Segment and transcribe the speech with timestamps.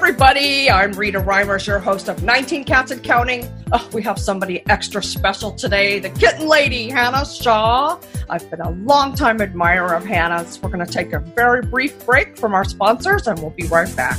[0.00, 0.70] everybody.
[0.70, 3.46] I'm Rita Reimers, your host of 19 Cats and Counting.
[3.70, 8.00] Oh, we have somebody extra special today, the kitten lady, Hannah Shaw.
[8.30, 10.58] I've been a long-time admirer of Hannah's.
[10.62, 13.94] We're going to take a very brief break from our sponsors, and we'll be right
[13.94, 14.18] back.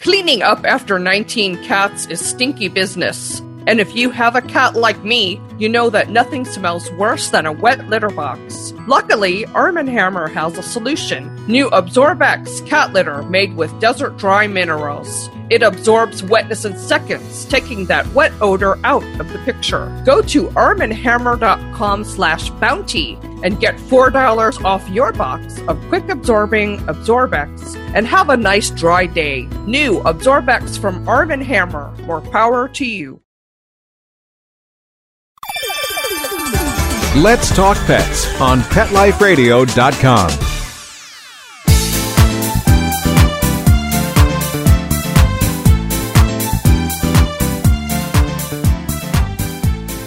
[0.00, 3.42] Cleaning up after 19 cats is stinky business.
[3.66, 7.46] And if you have a cat like me, you know that nothing smells worse than
[7.46, 8.72] a wet litter box.
[8.88, 11.34] Luckily, Arm & Hammer has a solution.
[11.46, 15.30] New AbsorbX cat litter made with desert dry minerals.
[15.50, 19.86] It absorbs wetness in seconds, taking that wet odor out of the picture.
[20.04, 27.76] Go to armandhammer.com slash bounty and get $4 off your box of quick absorbing AbsorbX
[27.94, 29.42] and have a nice dry day.
[29.66, 31.94] New AbsorbX from Arm & Hammer.
[32.02, 33.21] More power to you.
[37.16, 40.30] Let's Talk Pets on PetLifeRadio.com.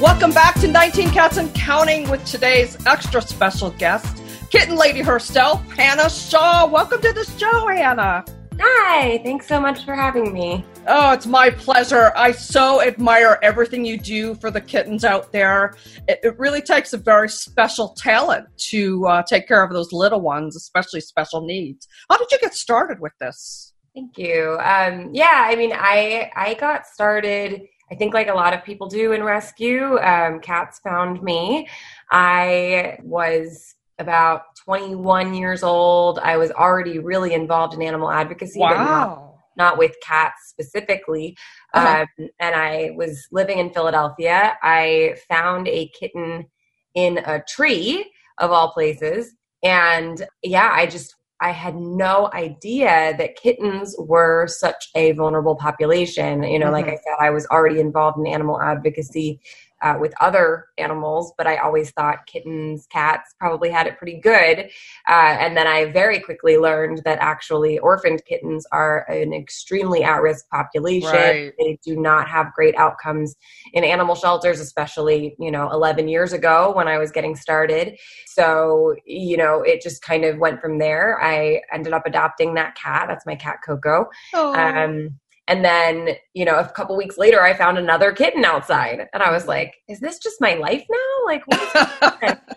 [0.02, 5.62] Welcome back to 19 Cats and Counting with today's extra special guest, kitten lady herself,
[5.74, 6.66] Hannah Shaw.
[6.66, 8.26] Welcome to the show, Hannah.
[8.60, 10.66] Hi, thanks so much for having me.
[10.88, 12.12] Oh, it's my pleasure.
[12.16, 15.76] I so admire everything you do for the kittens out there.
[16.08, 20.22] It, it really takes a very special talent to uh, take care of those little
[20.22, 21.88] ones, especially special needs.
[22.10, 23.74] How did you get started with this?
[23.96, 24.60] Thank you.
[24.62, 27.64] Um, yeah, I mean, I I got started.
[27.92, 29.98] I think like a lot of people do in rescue.
[30.00, 31.68] Um, cats found me.
[32.12, 36.20] I was about 21 years old.
[36.20, 39.25] I was already really involved in animal advocacy, Wow.
[39.58, 41.36] Not with cats specifically.
[41.74, 42.06] Uh-huh.
[42.20, 44.58] Um, and I was living in Philadelphia.
[44.62, 46.46] I found a kitten
[46.94, 49.34] in a tree, of all places.
[49.64, 56.44] And yeah, I just, I had no idea that kittens were such a vulnerable population.
[56.44, 56.94] You know, like Mhm.
[56.94, 59.40] I said, I was already involved in animal advocacy
[59.86, 64.72] uh, with other animals, but I always thought kittens, cats probably had it pretty good.
[65.08, 70.24] Uh, and then I very quickly learned that actually orphaned kittens are an extremely at
[70.24, 71.12] risk population.
[71.12, 71.54] Right.
[71.60, 73.36] They do not have great outcomes
[73.74, 77.96] in animal shelters, especially, you know, 11 years ago when I was getting started.
[78.26, 81.22] So, you know, it just kind of went from there.
[81.22, 83.06] I ended up adopting that cat.
[83.08, 84.08] That's my cat, Coco.
[84.34, 84.56] Oh.
[84.56, 89.08] Um, and then, you know, a couple weeks later, I found another kitten outside.
[89.14, 91.26] And I was like, is this just my life now?
[91.26, 91.44] Like,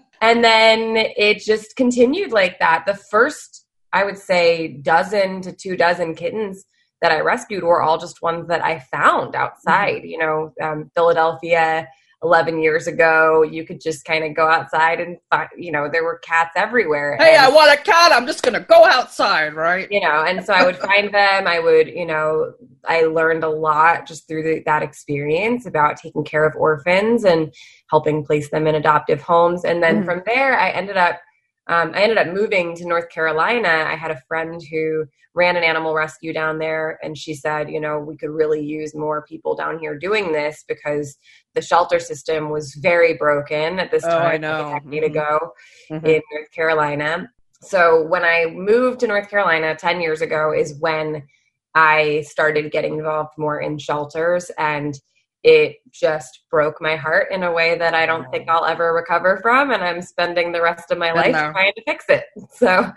[0.22, 2.84] and then it just continued like that.
[2.86, 6.64] The first, I would say, dozen to two dozen kittens
[7.02, 10.04] that I rescued were all just ones that I found outside.
[10.04, 11.88] You know, um, Philadelphia,
[12.24, 16.02] 11 years ago, you could just kind of go outside and find, you know, there
[16.02, 17.16] were cats everywhere.
[17.20, 18.10] hey, And- I want a cat.
[18.12, 19.86] I'm just going to go outside, right?
[19.90, 22.52] you know and so i would find them i would you know
[22.86, 27.52] i learned a lot just through the, that experience about taking care of orphans and
[27.90, 30.04] helping place them in adoptive homes and then Mhm.
[30.04, 31.20] from there i ended up
[31.68, 35.62] um, i ended up moving to north carolina i had a friend who ran an
[35.62, 39.54] animal rescue down there and she said you know we could really use more people
[39.54, 41.16] down here doing this because
[41.54, 44.70] the shelter system was very broken at this Oh, time I know.
[44.70, 45.06] a decade Mhm.
[45.06, 45.52] ago
[45.90, 46.04] Mhm.
[46.04, 47.30] in North Carolina.
[47.62, 51.26] So when I moved to North Carolina 10 years ago is when
[51.74, 54.98] I started getting involved more in shelters and
[55.44, 59.38] it just broke my heart in a way that I don't think I'll ever recover
[59.42, 62.24] from and I'm spending the rest of my life trying to fix it.
[62.52, 62.90] So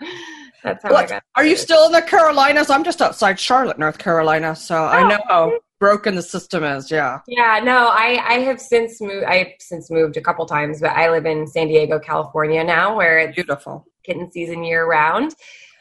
[0.64, 2.70] that's how I got Are you still in the Carolinas?
[2.70, 6.90] I'm just outside Charlotte, North Carolina, so I Oh, know how broken the system is.
[6.90, 7.20] Yeah.
[7.26, 9.24] Yeah, no, I, I have since moved.
[9.24, 13.18] I've since moved a couple times, but I live in San Diego, California now, where
[13.18, 13.84] it's Beautiful.
[14.04, 15.34] kitten season year round.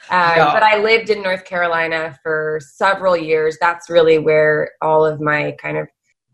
[0.09, 0.35] Um.
[0.53, 3.57] But I lived in North Carolina for several years.
[3.61, 5.87] That's really where all of my kind of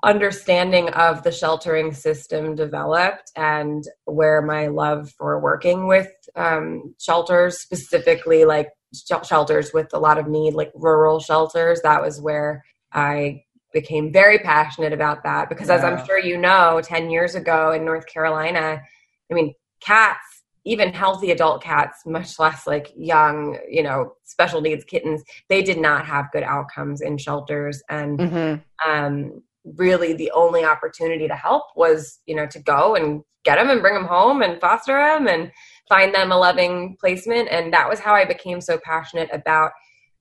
[0.04, 7.60] understanding of the sheltering system developed and where my love for working with um, shelters,
[7.60, 12.64] specifically like sh- shelters with a lot of need, like rural shelters, that was where
[12.94, 17.74] I became very passionate about that because as I'm sure you know 10 years ago
[17.74, 18.82] in North Carolina
[19.30, 20.24] I mean cats
[20.66, 25.80] even healthy adult cats much less like young you know special needs kittens they did
[25.80, 28.90] not have good outcomes in shelters and Mm-hmm.
[28.90, 29.44] um
[29.76, 33.82] really the only opportunity to help was, you know, to go and get them and
[33.82, 35.52] bring them home and foster them and
[35.88, 37.50] find them a loving placement.
[37.50, 39.72] And that was how I became so passionate about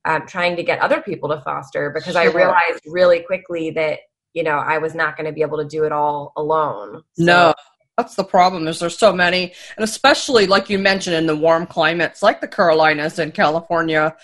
[0.05, 2.21] um, trying to get other people to foster because sure.
[2.21, 3.99] I realized really quickly that
[4.33, 7.03] you know I was not going to be able to do it all alone.
[7.13, 7.53] So, no,
[7.97, 11.65] that's the problem is there's so many and especially like you mentioned in the warm
[11.65, 14.15] climates like the carolinas and california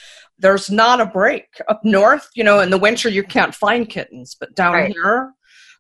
[0.43, 4.35] there's not a break up north you know in the winter you can't find kittens
[4.39, 4.91] but down right.
[4.91, 5.33] here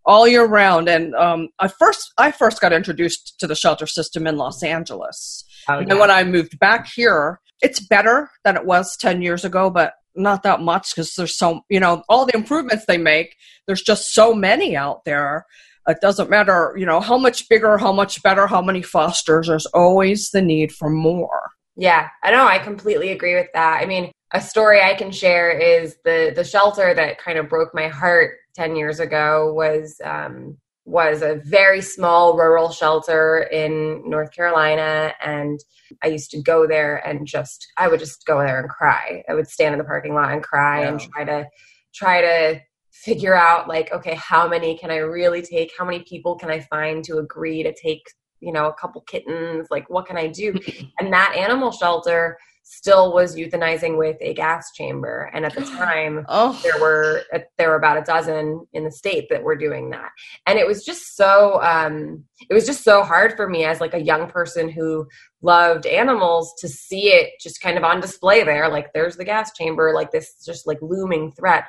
[0.05, 4.25] all year round and um, I first i first got introduced to the shelter system
[4.25, 5.85] in los angeles oh, yeah.
[5.89, 9.93] and when i moved back here it's better than it was 10 years ago but
[10.15, 13.35] not that much because there's so you know all the improvements they make
[13.67, 15.45] there's just so many out there
[15.87, 19.47] it doesn't matter, you know, how much bigger, how much better, how many fosters.
[19.47, 21.49] There's always the need for more.
[21.75, 22.45] Yeah, I know.
[22.45, 23.81] I completely agree with that.
[23.81, 27.73] I mean, a story I can share is the the shelter that kind of broke
[27.73, 34.31] my heart ten years ago was um, was a very small rural shelter in North
[34.31, 35.59] Carolina, and
[36.03, 39.23] I used to go there and just I would just go there and cry.
[39.29, 41.47] I would stand in the parking lot and cry and try to
[41.93, 45.71] try to figure out like okay how many can i really take?
[45.77, 48.01] How many people can i find to agree to take
[48.39, 49.67] you know a couple kittens?
[49.69, 50.59] Like what can i do?
[50.99, 56.25] And that animal shelter still was euthanizing with a gas chamber and at the time
[56.29, 56.59] oh.
[56.63, 57.21] there were
[57.57, 60.09] there were about a dozen in the state that were doing that
[60.47, 63.93] and it was just so um it was just so hard for me as like
[63.93, 65.05] a young person who
[65.41, 69.51] loved animals to see it just kind of on display there like there's the gas
[69.53, 71.65] chamber like this just like looming threat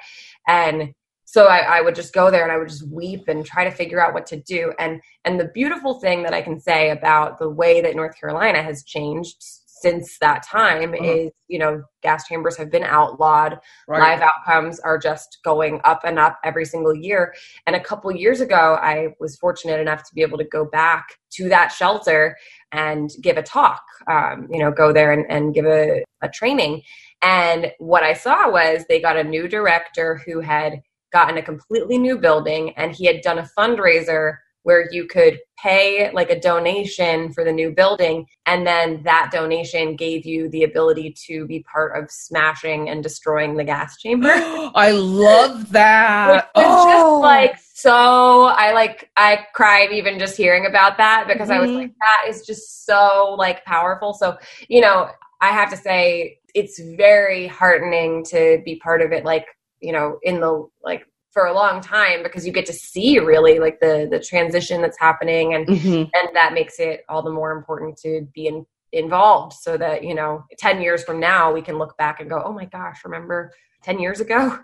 [0.46, 0.94] and
[1.26, 3.70] so I, I, would just go there and I would just weep and try to
[3.70, 4.72] figure out what to do.
[4.78, 8.62] And and the beautiful thing that I can say about the way that North Carolina
[8.62, 9.42] has changed
[9.84, 11.04] since that time uh-huh.
[11.04, 14.00] is you know gas chambers have been outlawed right.
[14.00, 17.34] live outcomes are just going up and up every single year
[17.66, 21.04] and a couple years ago i was fortunate enough to be able to go back
[21.30, 22.34] to that shelter
[22.72, 26.80] and give a talk um, you know go there and, and give a, a training
[27.20, 30.80] and what i saw was they got a new director who had
[31.12, 36.10] gotten a completely new building and he had done a fundraiser where you could pay
[36.12, 41.14] like a donation for the new building and then that donation gave you the ability
[41.26, 44.30] to be part of smashing and destroying the gas chamber
[44.74, 46.84] i love that oh.
[46.84, 51.58] just like so i like i cried even just hearing about that because mm-hmm.
[51.58, 51.98] i was like mm-hmm.
[52.00, 54.36] that is just so like powerful so
[54.68, 55.08] you know
[55.40, 59.46] i have to say it's very heartening to be part of it like
[59.80, 63.58] you know in the like for a long time because you get to see really
[63.58, 66.08] like the the transition that's happening and mm-hmm.
[66.14, 70.14] and that makes it all the more important to be in, involved so that you
[70.14, 73.52] know 10 years from now we can look back and go oh my gosh remember
[73.82, 74.58] 10 years ago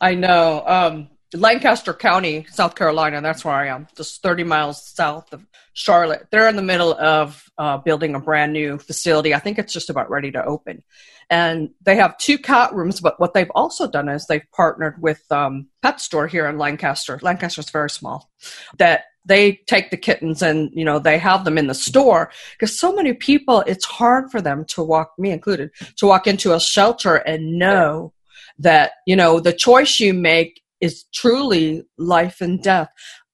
[0.00, 5.32] i know um lancaster county south carolina that's where i am just 30 miles south
[5.32, 5.44] of
[5.76, 6.26] charlotte.
[6.30, 9.34] They're in the middle of uh, building a brand new facility.
[9.34, 10.82] I think it's just about ready to open.
[11.28, 15.20] And they have two cat rooms but what they've also done is they've partnered with
[15.30, 17.20] um, pet store here in lancaster.
[17.22, 18.30] Lancaster's very small.
[18.78, 22.30] That they take the kittens and you know they have them in the store.
[22.58, 26.54] Because so many people it's hard for them to walk me included to walk into
[26.54, 28.14] a shelter and know
[28.58, 32.88] that you know the choice you make is truly life and death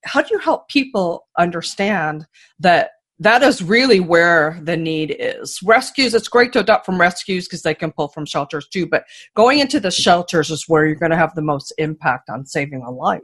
[0.04, 2.26] how do you help people understand
[2.58, 5.60] that that is really where the need is.
[5.62, 9.04] Rescues, it's great to adopt from rescues because they can pull from shelters too, but
[9.36, 12.82] going into the shelters is where you're going to have the most impact on saving
[12.82, 13.20] a life.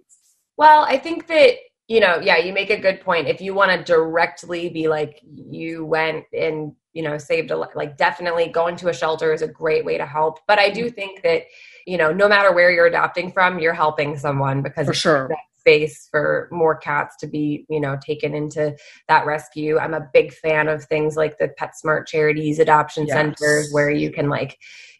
[0.57, 1.55] Well, I think that,
[1.89, 3.27] you know, yeah, you make a good point.
[3.27, 7.97] If you want to directly be like, you went and, you know, saved a like
[7.97, 10.39] definitely going to a shelter is a great way to help.
[10.47, 10.95] But I do mm-hmm.
[10.95, 11.43] think that,
[11.89, 16.09] you know, no matter where you're adopting from, you're helping someone because for sure space
[16.11, 18.75] for more cats to be you know taken into
[19.09, 23.15] that rescue i'm a big fan of things like the petsmart charities adoption yes.
[23.15, 24.57] centers where you can like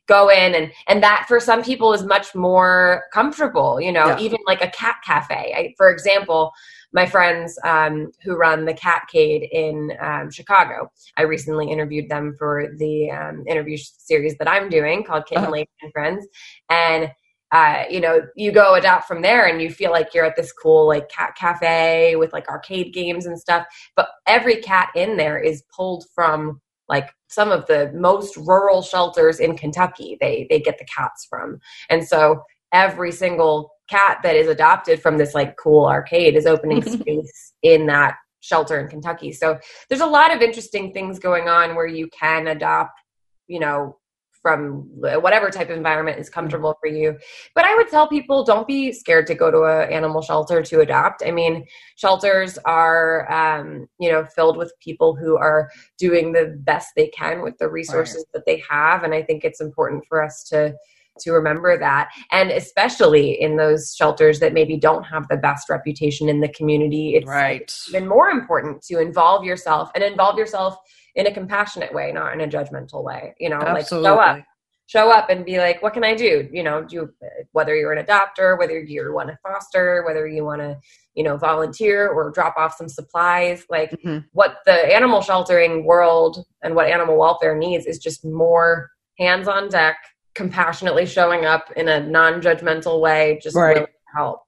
[0.09, 4.19] go in and and that for some people is much more comfortable you know yeah.
[4.19, 6.53] even like a cat cafe I, for example
[6.93, 12.69] my friends um, who run the catcade in um, chicago i recently interviewed them for
[12.79, 15.53] the um, interview series that i'm doing called kitten uh-huh.
[15.53, 16.27] lake and friends
[16.71, 17.11] and
[17.51, 20.53] uh, you know, you go adopt from there and you feel like you're at this
[20.53, 23.67] cool like cat cafe with like arcade games and stuff.
[23.97, 29.41] But every cat in there is pulled from like some of the most rural shelters
[29.41, 30.19] in Kentucky.
[30.21, 32.43] They they get the cats from, and so
[32.73, 37.87] every single cat that is adopted from this like cool arcade is opening space in
[37.87, 39.33] that shelter in Kentucky.
[39.33, 43.01] So there's a lot of interesting things going on where you can adopt,
[43.47, 43.99] you know,
[44.41, 47.19] from whatever type of environment is comfortable for you.
[47.55, 50.81] But I would tell people don't be scared to go to an animal shelter to
[50.81, 51.23] adopt.
[51.27, 51.67] I mean,
[51.97, 55.69] shelters are, um, you know, filled with people who are
[55.99, 58.33] doing the best they can with the resources right.
[58.35, 59.03] that they have.
[59.03, 60.75] And I think it's important for us to
[61.19, 66.29] to remember that and especially in those shelters that maybe don't have the best reputation
[66.29, 67.75] in the community it's right.
[67.89, 70.77] even more important to involve yourself and involve yourself
[71.19, 73.35] in a compassionate way, not in a judgmental way.
[73.41, 74.09] You know, Absolutely.
[74.09, 74.45] like show up,
[74.87, 76.49] show up and be like, what can I do?
[76.53, 77.11] You know, do
[77.51, 80.79] whether you're an adopter, whether you want to foster, whether you want to,
[81.15, 83.65] you know, volunteer or drop off some supplies.
[83.69, 84.19] Like mm-hmm.
[84.31, 89.69] what the animal sheltering world and what animal welfare needs is just more hands on
[89.69, 89.97] deck,
[90.39, 93.77] compassionately showing up in a non-judgmental way, just right.
[93.77, 94.41] really help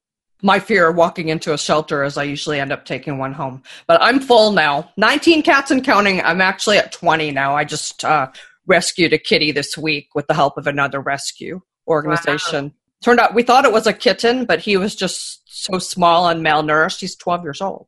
[0.42, 3.62] my fear of walking into a shelter is I usually end up taking one home.
[3.86, 4.90] But I'm full now.
[4.96, 6.20] 19 cats and counting.
[6.22, 7.56] I'm actually at 20 now.
[7.56, 8.30] I just uh,
[8.66, 12.66] rescued a kitty this week with the help of another rescue organization.
[12.66, 12.72] Wow.
[13.02, 16.44] Turned out we thought it was a kitten, but he was just so small and
[16.44, 17.00] malnourished.
[17.00, 17.86] He's 12 years old.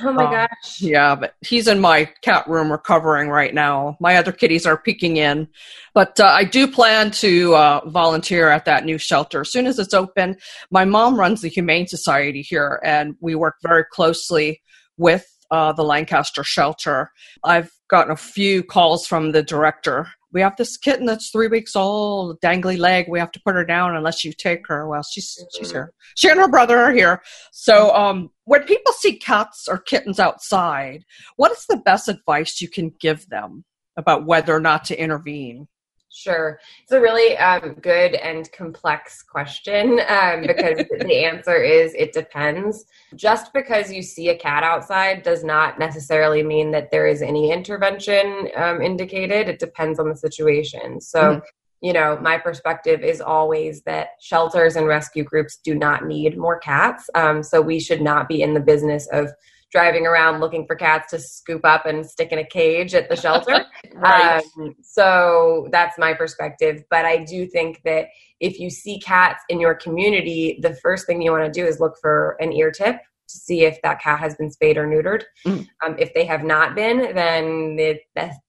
[0.00, 0.80] Oh my um, gosh.
[0.80, 3.96] Yeah, but he's in my cat room recovering right now.
[4.00, 5.48] My other kitties are peeking in.
[5.94, 9.78] But uh, I do plan to uh, volunteer at that new shelter as soon as
[9.78, 10.36] it's open.
[10.70, 14.60] My mom runs the Humane Society here, and we work very closely
[14.96, 17.10] with uh, the Lancaster shelter.
[17.44, 21.76] I've gotten a few calls from the director we have this kitten that's three weeks
[21.76, 23.06] old, dangly leg.
[23.08, 24.86] We have to put her down unless you take her.
[24.86, 25.92] Well, she's she's here.
[26.16, 27.22] She and her brother are here.
[27.52, 31.04] So, um, when people see cats or kittens outside,
[31.36, 33.64] what is the best advice you can give them
[33.96, 35.68] about whether or not to intervene?
[36.14, 36.60] Sure.
[36.84, 42.84] It's a really um, good and complex question um, because the answer is it depends.
[43.16, 47.50] Just because you see a cat outside does not necessarily mean that there is any
[47.50, 49.48] intervention um, indicated.
[49.48, 51.00] It depends on the situation.
[51.00, 51.44] So, mm-hmm.
[51.80, 56.60] you know, my perspective is always that shelters and rescue groups do not need more
[56.60, 57.10] cats.
[57.16, 59.32] Um, so we should not be in the business of
[59.74, 63.16] driving around looking for cats to scoop up and stick in a cage at the
[63.16, 63.64] shelter.
[63.94, 64.40] right.
[64.56, 66.84] Um, so that's my perspective.
[66.90, 68.06] But I do think that
[68.38, 71.80] if you see cats in your community, the first thing you want to do is
[71.80, 75.22] look for an ear tip to see if that cat has been spayed or neutered.
[75.44, 75.66] Mm.
[75.84, 78.02] Um, if they have not been, then it,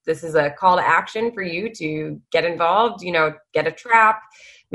[0.05, 3.01] this is a call to action for you to get involved.
[3.01, 4.21] You know, get a trap,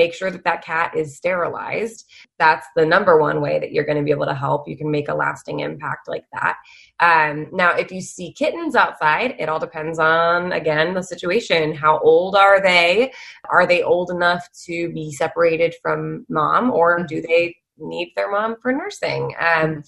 [0.01, 2.07] make sure that that cat is sterilized.
[2.39, 4.67] That's the number one way that you're going to be able to help.
[4.67, 6.57] You can make a lasting impact like that.
[7.01, 11.75] Um, now, if you see kittens outside, it all depends on, again, the situation.
[11.75, 13.13] How old are they?
[13.51, 18.57] Are they old enough to be separated from mom, or do they need their mom
[18.63, 19.35] for nursing?
[19.39, 19.83] Um,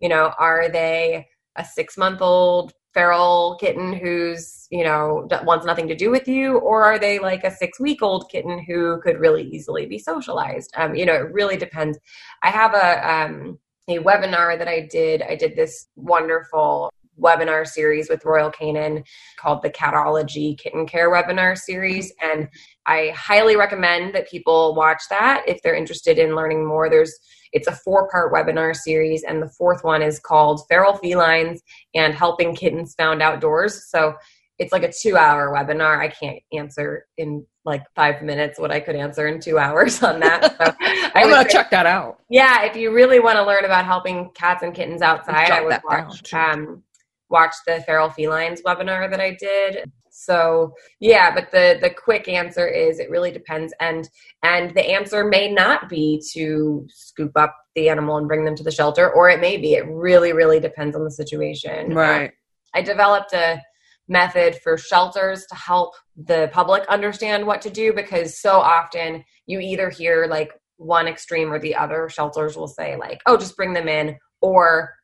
[0.00, 5.86] you know, are they a six month old feral kitten who's you know wants nothing
[5.86, 9.20] to do with you or are they like a six week old kitten who could
[9.20, 11.96] really easily be socialized um, you know it really depends
[12.42, 16.90] i have a um, a webinar that i did i did this wonderful
[17.20, 19.04] webinar series with Royal Canin
[19.38, 22.12] called the Catology Kitten Care webinar series.
[22.22, 22.48] And
[22.86, 26.88] I highly recommend that people watch that if they're interested in learning more.
[26.88, 27.18] There's
[27.52, 31.60] it's a four part webinar series, and the fourth one is called Feral Felines
[31.94, 33.88] and Helping Kittens Found Outdoors.
[33.90, 34.14] So
[34.58, 35.98] it's like a two hour webinar.
[35.98, 40.20] I can't answer in like five minutes what I could answer in two hours on
[40.20, 40.56] that.
[40.56, 40.74] So
[41.14, 42.18] I'm going to check that out.
[42.28, 45.80] Yeah, if you really want to learn about helping cats and kittens outside, I would
[45.84, 46.82] watch, um,
[47.28, 49.90] watch the Feral Felines webinar that I did.
[50.18, 54.08] So yeah, but the the quick answer is it really depends, and
[54.42, 58.64] and the answer may not be to scoop up the animal and bring them to
[58.64, 59.74] the shelter, or it may be.
[59.74, 61.92] It really really depends on the situation.
[61.92, 62.32] Um, right.
[62.74, 63.62] I developed a
[64.08, 69.60] method for shelters to help the public understand what to do because so often you
[69.60, 72.08] either hear like one extreme or the other.
[72.08, 74.94] Shelters will say like, "Oh, just bring them in," or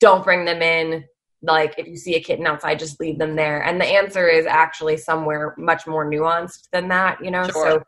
[0.00, 1.04] "Don't bring them in."
[1.42, 3.62] Like if you see a kitten outside just leave them there.
[3.62, 7.44] And the answer is actually somewhere much more nuanced than that you know?
[7.48, 7.70] Sure.
[7.70, 7.82] so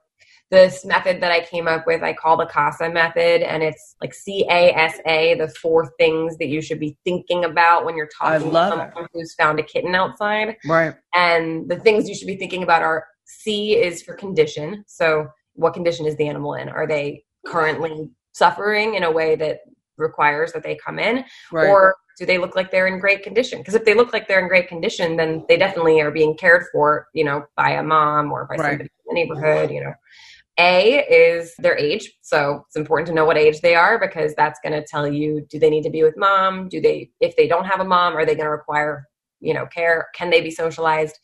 [0.50, 4.12] this method that i came up with i call the casa method and it's like
[4.14, 8.80] c-a-s-a the four things that you should be thinking about when you're talking to someone
[8.80, 9.10] it.
[9.12, 10.56] who's found a kitten outside.
[10.66, 10.94] Right.
[11.14, 14.84] And the things you should be thinking about are c is for condition.
[14.86, 16.68] So what condition is the animal in?
[16.68, 19.60] Are they currently suffering in a way that
[19.96, 21.24] requires that they come in?
[21.52, 21.68] Right.
[21.68, 24.40] or do they look like they're in great condition because if they look like they're
[24.40, 28.32] in great condition then they definitely are being cared for you know by a mom
[28.32, 28.70] or by right.
[28.70, 29.92] somebody in the neighborhood you know
[30.58, 34.60] a is their age so it's important to know what age they are because that's
[34.62, 37.48] going to tell you do they need to be with mom do they if they
[37.48, 39.08] don't have a mom are they going to require
[39.40, 41.18] you know care can they be socialized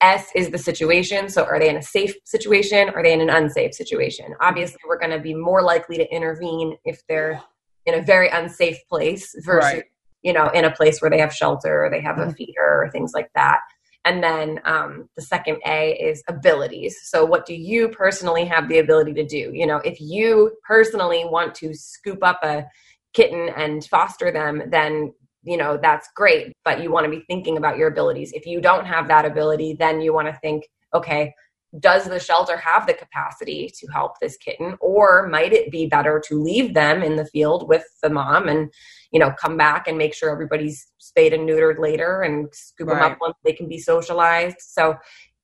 [0.00, 1.28] S is the situation.
[1.28, 2.88] So, are they in a safe situation?
[2.90, 4.34] Are they in an unsafe situation?
[4.40, 7.42] Obviously, we're going to be more likely to intervene if they're
[7.86, 9.84] in a very unsafe place versus, Right.
[10.22, 12.36] You know, in a place where they have shelter or they have a Mhm.
[12.36, 13.60] feeder or things like that.
[14.04, 16.96] And then um, the second A is abilities.
[17.04, 19.50] So, what do you personally have the ability to do?
[19.52, 22.64] You know, if you personally want to scoop up a
[23.12, 25.12] kitten and foster them, then
[25.44, 28.60] you know that's great but you want to be thinking about your abilities if you
[28.60, 31.32] don't have that ability then you want to think okay
[31.80, 36.22] does the shelter have the capacity to help this kitten or might it be better
[36.26, 38.72] to leave them in the field with the mom and
[39.10, 42.98] you know come back and make sure everybody's spayed and neutered later and scoop them
[42.98, 44.94] up once they can be socialized so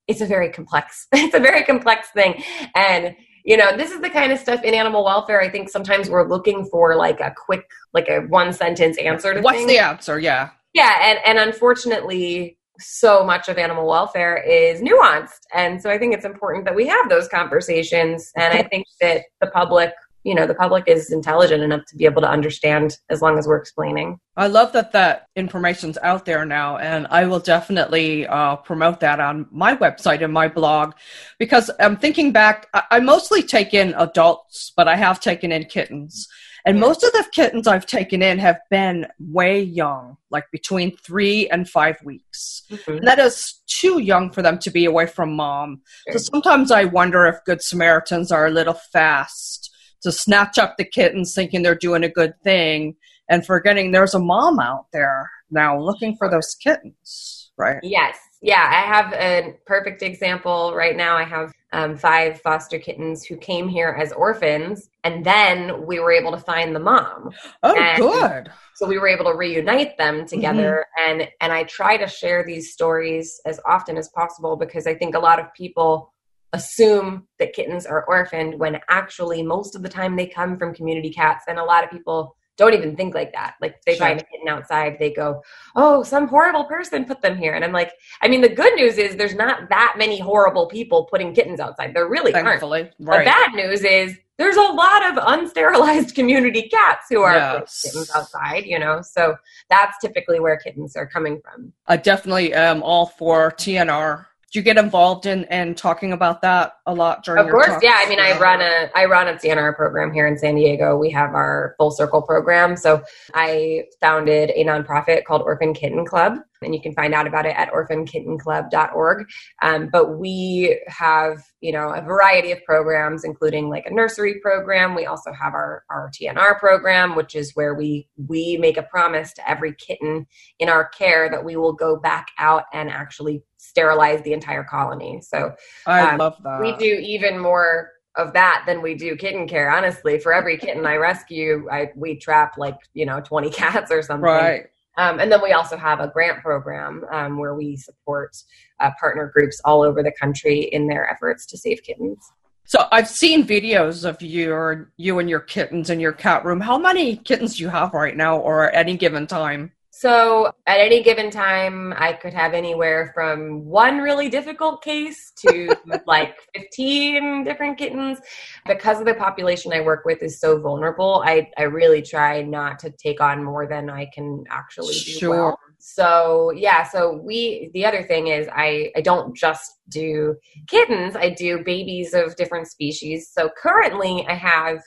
[0.09, 2.43] it's a very complex it's a very complex thing
[2.75, 3.15] and
[3.45, 6.27] you know this is the kind of stuff in animal welfare i think sometimes we're
[6.27, 9.69] looking for like a quick like a one sentence answer to What's things.
[9.69, 10.19] the answer?
[10.19, 10.51] Yeah.
[10.73, 15.41] yeah and and unfortunately so much of animal welfare is nuanced.
[15.53, 18.33] And so i think it's important that we have those conversations.
[18.37, 19.93] And i think that the public
[20.25, 23.47] you know the public is intelligent enough to be able to understand as long as
[23.47, 24.19] we're explaining.
[24.37, 29.21] I love that that information's out there now, and I will definitely uh, promote that
[29.21, 30.95] on my website and my blog.
[31.39, 32.69] Because I'm thinking back.
[32.73, 36.27] I, I mostly take in adults, but I have taken in kittens,
[36.65, 36.81] and Yeah.
[36.81, 41.69] most of the kittens I've taken in have been way young, like between three and
[41.69, 42.63] five weeks.
[42.71, 42.99] Mm-hmm.
[42.99, 45.83] And that is too young for them to be away from mom.
[46.11, 49.71] So sometimes I wonder if Good Samaritans are a little fast
[50.03, 52.97] to snatch up the kittens thinking they're doing a good thing
[53.29, 57.79] and forgetting there's a mom out there now looking for those kittens, right?
[57.83, 58.17] Yes.
[58.45, 61.17] Yeah, I have a perfect example right now.
[61.17, 66.13] I have um, five foster kittens who came here as orphans, and then we were
[66.13, 67.31] able to find the mom.
[67.63, 68.53] Oh, And- good.
[68.75, 72.73] So we were able to reunite them together, and and I try to share these
[72.73, 76.13] stories as often as possible because I think a lot of people
[76.53, 81.11] assume that kittens are orphaned when actually most of the time they come from community
[81.11, 83.55] cats, and a lot of people don't even think like that.
[83.61, 84.07] Like they Sure.
[84.07, 85.43] find a kitten outside, they go,
[85.75, 87.93] "Oh, some horrible person put them here," and I'm like,
[88.23, 91.95] I mean, the good news is there's not that many horrible people putting kittens outside.
[91.95, 92.47] There really aren't.
[92.47, 97.61] Thankfully, The bad news is there's a lot of unsterilized community cats who are putting
[97.63, 97.83] Yes.
[97.83, 99.01] kittens outside, you know.
[99.03, 99.37] So
[99.71, 101.73] that's typically where kittens are coming from.
[101.87, 104.27] I definitely am all for TNR.
[104.55, 107.83] Do you get involved in and talking about that a lot during Of course, talks?
[107.83, 107.99] yeah.
[108.01, 110.97] I mean, I run a I run a TNR program here in San Diego.
[110.97, 112.77] We have our Full Circle program.
[112.77, 113.03] So
[113.35, 117.57] I founded a nonprofit called Orphan Kitten Club, and you can find out about it
[117.57, 119.27] at orphankittenclub.org.
[119.63, 124.95] Um, but we have you know a variety of programs, including like a nursery program.
[124.95, 129.33] We also have our our TNR program, which is where we we make a promise
[129.33, 130.29] to every kitten
[130.61, 135.21] in our care that we will go back out and actually sterilize the entire colony.
[135.23, 135.55] So
[135.87, 136.61] I um, love that.
[136.61, 140.87] we do even more of that than we do kitten care honestly for every kitten
[140.87, 144.67] i rescue i we trap like you know 20 cats or something Right.
[144.99, 148.37] um, and then we also have a grant program um, where we support
[148.79, 152.19] uh, partner groups all over the country in their efforts to save kittens
[152.67, 156.61] So I've seen videos of your you and your kittens in your cat room.
[156.61, 159.73] How many kittens do you have right now, or at any given time?
[159.97, 165.75] So at any given time i could have anywhere from one really difficult case to
[166.07, 168.19] like 15 different kittens.
[168.67, 172.79] Because of the population i work with is so vulnerable i, I really try not
[172.81, 175.31] to take on more than i can actually do Sure.
[175.31, 175.59] well.
[175.79, 180.35] So yeah so we the other thing is i i don't just do
[180.67, 183.31] kittens i do babies of different species.
[183.33, 184.79] So currently i have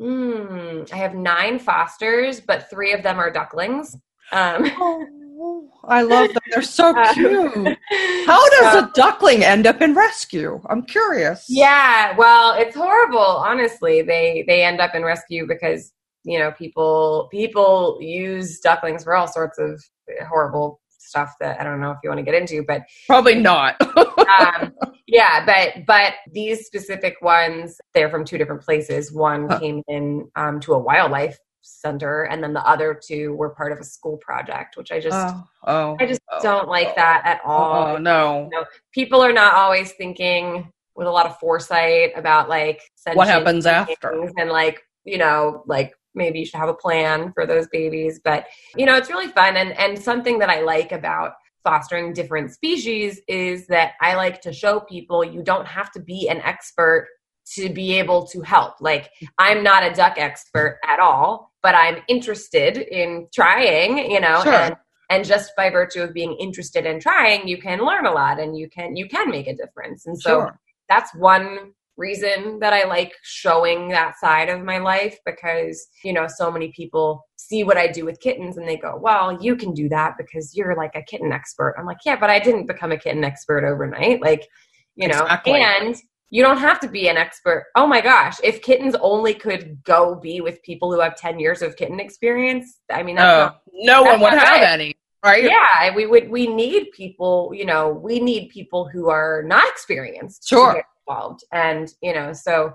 [0.00, 3.96] mm, i have nine fosters but three of them are ducklings
[4.32, 6.42] um Oh, I love them.
[6.50, 7.78] They're so Uh, cute.
[8.26, 10.60] How does a duckling end up in rescue?
[10.68, 11.46] I'm curious.
[11.48, 13.18] Yeah, well, it's horrible.
[13.20, 15.92] Honestly, they they end up in rescue because
[16.24, 19.82] you know people people use ducklings for all sorts of
[20.28, 23.76] horrible stuff that I don't know if you want to get into, but Probably not.
[24.40, 24.72] um,
[25.06, 29.12] yeah, but but these specific ones they're from two different places.
[29.12, 29.60] One Huh.
[29.60, 33.78] came in um, to a wildlife center, and then the other two were part of
[33.78, 36.94] a school project, which I just oh, oh, I just oh, don't like oh.
[36.96, 38.50] that at all Oh, no.
[38.92, 42.80] people are not always thinking with a lot of foresight about like
[43.12, 44.30] What happens after?
[44.38, 48.46] and like you know like maybe you should have a plan for those babies but
[48.76, 53.20] you know it's really fun and and something that i like about fostering different species
[53.28, 57.08] is that i like to show people you don't have to be an expert
[57.54, 61.96] to be able to help like i'm not a duck expert at all but i'm
[62.08, 64.52] interested in trying you know Sure.
[64.52, 64.76] and
[65.08, 68.56] and just by virtue of being interested in trying you can learn a lot and
[68.58, 70.60] you can you can make a difference and so Sure.
[70.88, 76.26] that's one reason that I like showing that side of my life because, you know,
[76.28, 79.72] so many people see what I do with kittens and they go, well, you can
[79.72, 81.74] do that because you're like a kitten expert.
[81.78, 84.20] I'm like, yeah, but I didn't become a kitten expert overnight.
[84.20, 84.46] Like,
[84.94, 85.54] you know, Exactly.
[85.54, 85.96] and
[86.30, 87.66] you don't have to be an expert.
[87.76, 91.62] Oh my gosh, if kittens only could go be with people who have 10 years
[91.62, 95.44] of kitten experience, I mean, that's No, not no one would have any, right?
[95.44, 100.46] yeah we would we need people you know we need people who are not experienced
[100.48, 100.68] Sure.
[100.68, 102.72] to get involved and you know so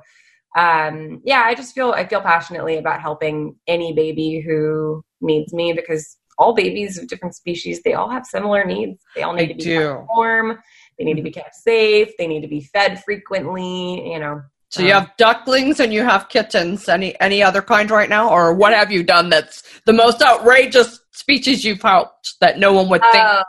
[0.57, 5.71] um yeah i just feel i feel passionately about helping any baby who needs me
[5.73, 9.63] because all babies of different species they all have similar needs they all need They
[9.63, 10.59] to be warm
[10.97, 14.83] they need to be kept safe they need to be fed frequently you know So
[14.83, 16.87] you have ducklings and you have kittens.
[16.87, 21.01] Any any other kind right now, or what have you done that's the most outrageous
[21.11, 23.23] species you've helped that no one would think?
[23.23, 23.43] Uh,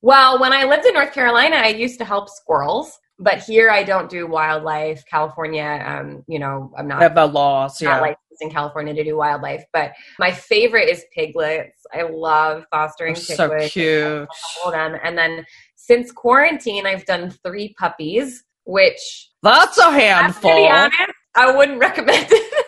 [0.00, 3.84] well, when I lived in North Carolina, I used to help squirrels, but here I
[3.84, 5.04] don't do wildlife.
[5.04, 8.00] California, um, you know, I'm not, have the laws, not yeah.
[8.00, 9.64] licensed in California to do wildlife.
[9.72, 11.86] But my favorite is piglets.
[11.92, 13.72] I love fostering They're so piglets.
[13.72, 14.28] cute.
[14.62, 15.44] Hold them, and then
[15.86, 20.56] since quarantine, I've done three puppies, which That's a to handful.
[20.56, 20.96] be honest,
[21.34, 22.64] I wouldn't recommend it.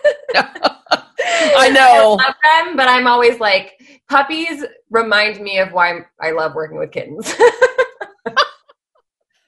[1.57, 2.19] I know.
[2.21, 6.77] I love them, but I'm always like, puppies remind me of why I love working
[6.77, 7.35] with kittens.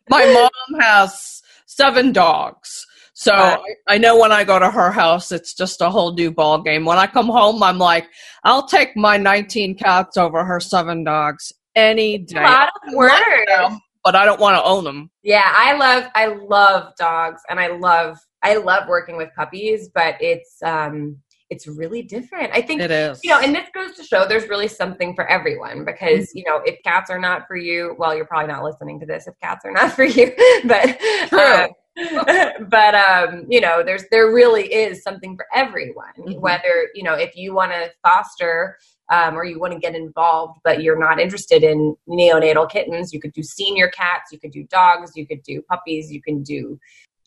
[0.08, 2.86] My mom has seven dogs.
[3.12, 3.34] So.
[3.34, 6.62] I, I know when I go to her house, it's just a whole new ball
[6.62, 6.86] game.
[6.86, 8.06] When I come home, I'm like,
[8.44, 12.40] I'll take my 19 cats over her seven dogs any day.
[12.40, 12.68] a lot
[13.62, 15.10] of but I don't want to own them.
[15.22, 20.14] Yeah, I love I love dogs and I love I love working with puppies, but
[20.20, 21.18] it's um
[21.50, 22.50] it's really different.
[22.52, 23.20] I think It is.
[23.24, 26.60] you know, and this goes to show there's really something for everyone because you know,
[26.64, 29.64] if cats are not for you, well, you're probably not listening to this if cats
[29.64, 30.32] are not for you,
[30.64, 31.00] but
[31.32, 31.68] um,
[32.68, 36.12] but um, you know, there's there really is something for everyone.
[36.18, 36.40] Mhm.
[36.40, 38.76] Whether you know, if you want to foster
[39.10, 43.20] um, or you want to get involved, but you're not interested in neonatal kittens, you
[43.20, 46.78] could do senior cats, you could do dogs, you could do puppies, you can do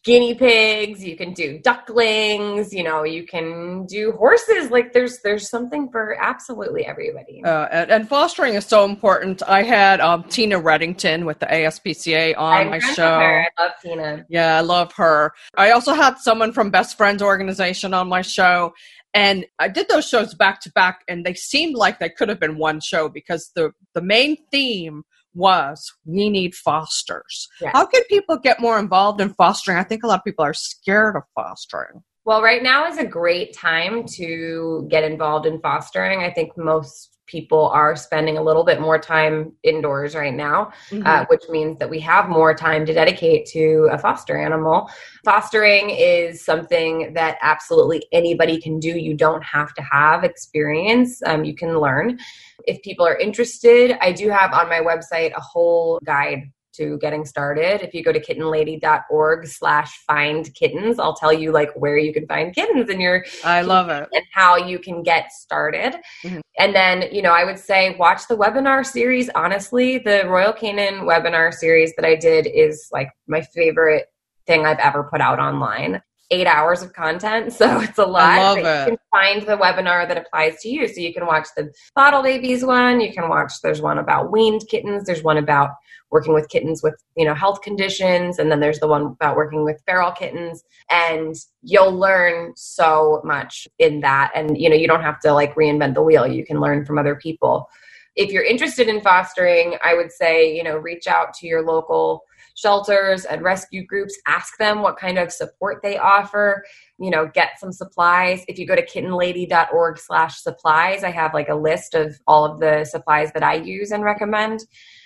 [0.03, 4.71] guinea pigs, you can do ducklings, you know, you can do horses.
[4.71, 7.43] Like there's there's something for absolutely everybody.
[7.43, 9.43] Uh, and, and fostering is so important.
[9.47, 13.19] I had um, Tina Reddington with the ASPCA on I'm my show.
[13.19, 13.45] her.
[13.57, 14.25] I love Tina.
[14.29, 15.33] Yeah, I love her.
[15.55, 18.73] I also had someone from Best Friends Organization on my show.
[19.13, 22.39] And I did those shows back to back, and they seemed like they could have
[22.39, 27.47] been one show because the, the main theme was we need fosters.
[27.61, 27.71] Yeah.
[27.73, 29.77] How can people get more involved in fostering?
[29.77, 32.03] I think a lot of people are scared of fostering.
[32.23, 36.19] Well, right now is a great time to get involved in fostering.
[36.19, 40.71] I think most people are spending a little bit more time indoors right now,
[41.05, 44.89] uh, which means that we have more time to dedicate to a foster animal.
[45.23, 48.89] Fostering is something that absolutely anybody can do.
[48.89, 52.19] You don't have to have experience, um, you can learn.
[52.67, 57.25] If people are interested, I do have on my website a whole guide to getting
[57.25, 57.81] started.
[57.81, 62.27] If you go to kittenlady.org slash find kittens, I'll tell you like where you can
[62.27, 64.07] find kittens in your I love it.
[64.13, 65.95] and how you can get started.
[66.23, 66.41] Mhm.
[66.59, 69.29] And then, you know, I would say watch the webinar series.
[69.35, 74.07] Honestly, the Royal Canin webinar series that I did is like my favorite
[74.47, 76.01] thing I've ever put out online.
[76.33, 78.39] Eight hours of content, so it's a lot.
[78.39, 78.91] love but it.
[78.91, 80.87] You can find the webinar that applies to you.
[80.87, 83.01] So you can watch the bottle babies one.
[83.01, 83.53] You can watch.
[83.61, 85.05] There's one about weaned kittens.
[85.05, 85.71] There's one about
[86.09, 89.63] working with kittens with you know health conditions, and then there's the one about working
[89.63, 90.63] with feral kittens.
[90.89, 94.31] And you'll learn so much in that.
[94.35, 96.27] And you know you don't have to like reinvent the wheel.
[96.27, 97.67] You can learn from other people.
[98.15, 102.23] If you're interested in fostering, I would say you know reach out to your local
[102.55, 106.63] shelters and rescue groups ask them what kind of support they offer
[107.01, 108.45] you know get some supplies.
[108.47, 112.59] If you go to kittenlady.org slash supplies i have like a list of all of
[112.59, 114.65] the supplies that i use and recommend.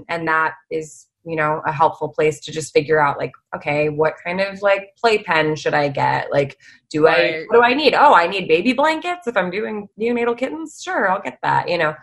[0.10, 4.14] And that is you know a helpful place to just figure out like okay what
[4.24, 6.32] kind of like playpen should i get?
[6.32, 6.58] Like
[6.90, 7.96] do i what do i need?
[7.96, 10.82] Oh i need baby blankets if i'm doing neonatal kittens?
[10.84, 11.96] Sure i'll get that you know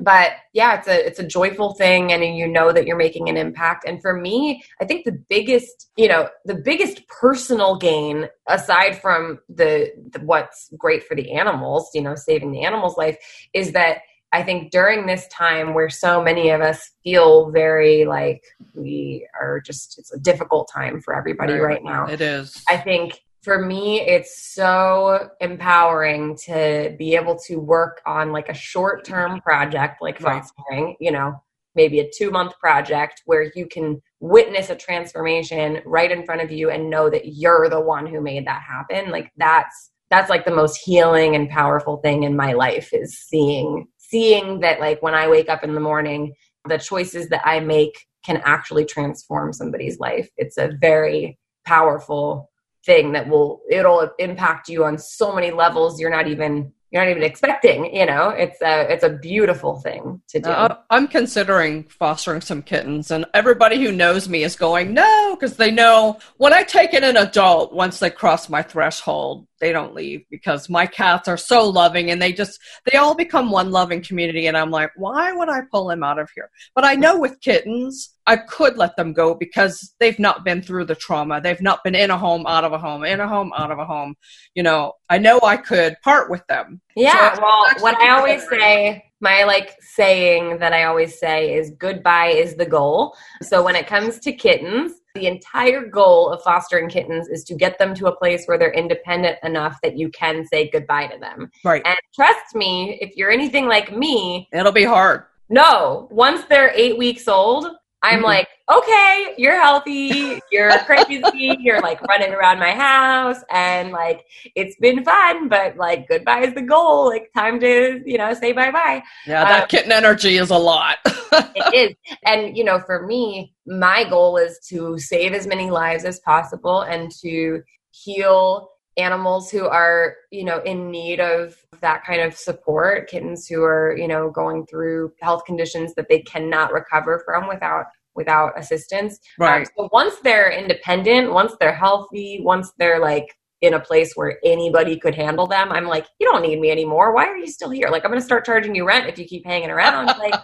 [0.00, 3.36] but yeah it's a it's a joyful thing and you know that you're making an
[3.36, 9.00] impact and for me i think the biggest you know the biggest personal gain aside
[9.00, 13.16] from the, the what's great for the animals you know saving the animals life
[13.52, 13.98] is that
[14.32, 18.42] i think during this time where so many of us feel very like
[18.74, 22.62] we are just it's a difficult time for everybody right now It is.
[22.68, 28.54] I think for me, it's so empowering to be able to work on like a
[28.54, 30.42] short term project like Right.
[30.44, 31.34] fostering, you know,
[31.74, 36.52] maybe a two month project where you can witness a transformation right in front of
[36.52, 39.10] you and know that you're the one who made that happen.
[39.10, 43.88] Like that's that's like the most healing and powerful thing in my life is seeing
[43.98, 46.34] seeing that like when I wake up in the morning,
[46.68, 50.30] the choices that I make can actually transform somebody's life.
[50.36, 52.51] It's a very powerful
[52.84, 57.10] thing that will it'll impact you on so many levels you're not even you're not
[57.10, 61.84] even expecting you know it's a it's a beautiful thing to do Uh, I'm considering
[61.84, 66.52] fostering some kittens, and everybody who knows me is going no because they know when
[66.52, 70.86] I take in an adult, once they cross my threshold, they don't leave because my
[70.86, 74.46] cats are so loving and they just they all become one loving community.
[74.46, 76.50] And I'm like, why would I pull them out of here?
[76.74, 80.84] But I know with kittens, I could let them go because they've not been through
[80.84, 81.40] the trauma.
[81.40, 83.78] They've not been in a home, out of a home, in a home, out of
[83.78, 84.14] a home.
[84.54, 86.80] You know, I know I could part with them.
[86.96, 88.60] yeah So well what i always considering.
[88.60, 93.76] say my like saying that i always say is goodbye is the goal so when
[93.76, 98.06] it comes to kittens the entire goal of fostering kittens is to get them to
[98.06, 101.82] a place where they're independent enough that you can say goodbye to them Right.
[101.84, 105.24] and trust me if you're anything like me It'll be hard.
[105.48, 107.66] No, once they're eight weeks old,
[108.04, 108.24] I'm Mhm.
[108.24, 114.24] like, okay, you're healthy, you're crazy, you're like running around my house, and like
[114.56, 117.06] it's been fun, but like goodbye is the goal.
[117.08, 119.02] Like time to you know say bye bye.
[119.26, 120.98] Yeah, that Um, kitten energy is a lot.
[121.54, 126.04] It is, and you know, for me, my goal is to save as many lives
[126.04, 132.20] as possible and to heal animals who are you know in need of that kind
[132.20, 137.22] of support kittens who are you know going through health conditions that they cannot recover
[137.24, 139.18] from without without assistance.
[139.38, 139.60] Right.
[139.60, 143.26] um, so once they're independent once they're healthy once they're like
[143.62, 147.14] in a place where anybody could handle them i'm like you don't need me anymore.
[147.14, 147.88] Why are you still here?
[147.90, 150.06] Like i'm gonna start charging you rent if you keep hanging around.
[150.06, 150.34] Like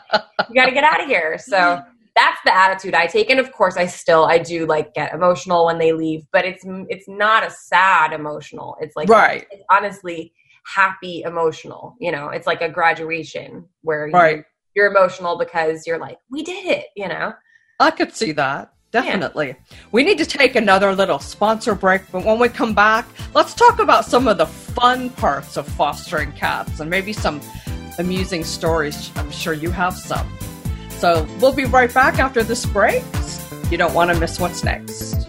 [0.48, 1.36] you got to get out of here.
[1.38, 1.82] So
[2.18, 5.66] that's the attitude i take and of course i still i do like get emotional
[5.66, 9.46] when they leave but it's it's not a sad emotional it's like right.
[9.52, 10.32] it's honestly
[10.66, 14.44] happy emotional you know it's like a graduation where Right.
[14.74, 17.32] you're, you're emotional because you're like we did it you know
[17.80, 18.72] I could see that.
[18.90, 19.54] Definitely.
[19.92, 23.78] We need to take another little sponsor break, but when we come back, let's talk
[23.78, 27.40] about some of the fun parts of fostering cats and maybe some
[27.98, 29.12] amusing stories.
[29.14, 30.26] I'm sure you have some.
[30.98, 33.04] So we'll be right back after this break.
[33.70, 35.28] You don't want to miss what's next.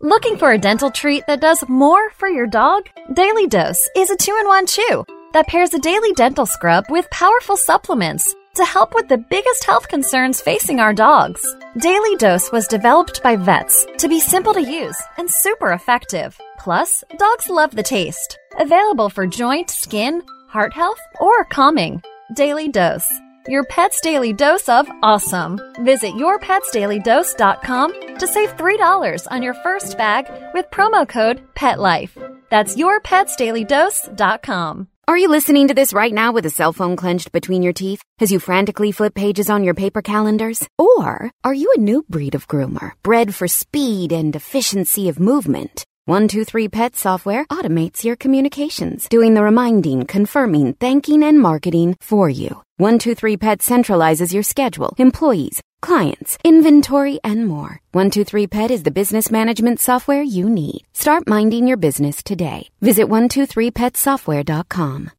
[0.00, 2.88] Looking for a dental treat that does more for your dog?
[3.12, 7.10] Daily Dose is a two in one chew that pairs a daily dental scrub with
[7.10, 11.44] powerful supplements to help with the biggest health concerns facing our dogs.
[11.78, 16.38] Daily Dose was developed by vets to be simple to use and super effective.
[16.58, 18.38] Plus, dogs love the taste.
[18.60, 20.22] Available for joint, skin,
[20.54, 22.00] heart health, or calming.
[22.32, 23.12] Daily Dose.
[23.46, 25.60] Your pet's daily dose of awesome.
[25.80, 32.16] Visit yourpetsdailydose.com to save $3 on your first bag with promo code PETLIFE.
[32.48, 34.88] That's yourpetsdailydose.com.
[35.06, 38.00] Are you listening to this right now with a cell phone clenched between your teeth
[38.18, 40.66] as you frantically flip pages on your paper calendars?
[40.78, 45.84] Or are you a new breed of groomer, bred for speed and efficiency of movement?
[46.06, 52.60] 123 Pet Software automates your communications, doing the reminding, confirming, thanking, and marketing for you.
[52.76, 57.80] 123 Pet centralizes your schedule, employees, clients, inventory, and more.
[57.92, 60.82] 123 Pet is the business management software you need.
[60.92, 62.68] Start minding your business today.
[62.82, 65.10] Visit 123petsoftware.com.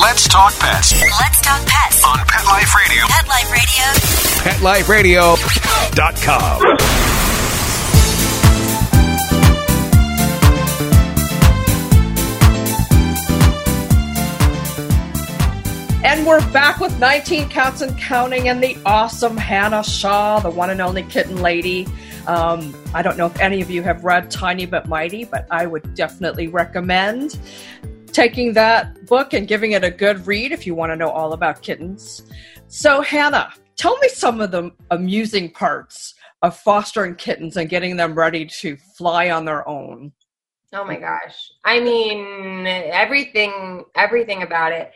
[0.00, 2.04] Let's talk pets Let's talk pets.
[2.04, 3.04] on Pet Life Radio.
[3.08, 3.26] Pet
[4.62, 5.34] Life Radio.
[5.34, 7.35] PetLifeRadio.com.
[16.06, 20.70] And we're back with 19 Cats and Counting and the awesome Hannah Shaw, the one
[20.70, 21.84] and only kitten lady.
[22.28, 25.66] Um, I don't know if any of you have read Tiny But Mighty, but I
[25.66, 27.40] would definitely recommend
[28.12, 31.32] taking that book and giving it a good read if you want to know all
[31.32, 32.22] about kittens.
[32.68, 38.14] So, Hannah, tell me some of the amusing parts of fostering kittens and getting them
[38.14, 40.12] ready to fly on their own.
[40.72, 41.50] Oh my gosh.
[41.64, 44.92] I mean, everything everything about it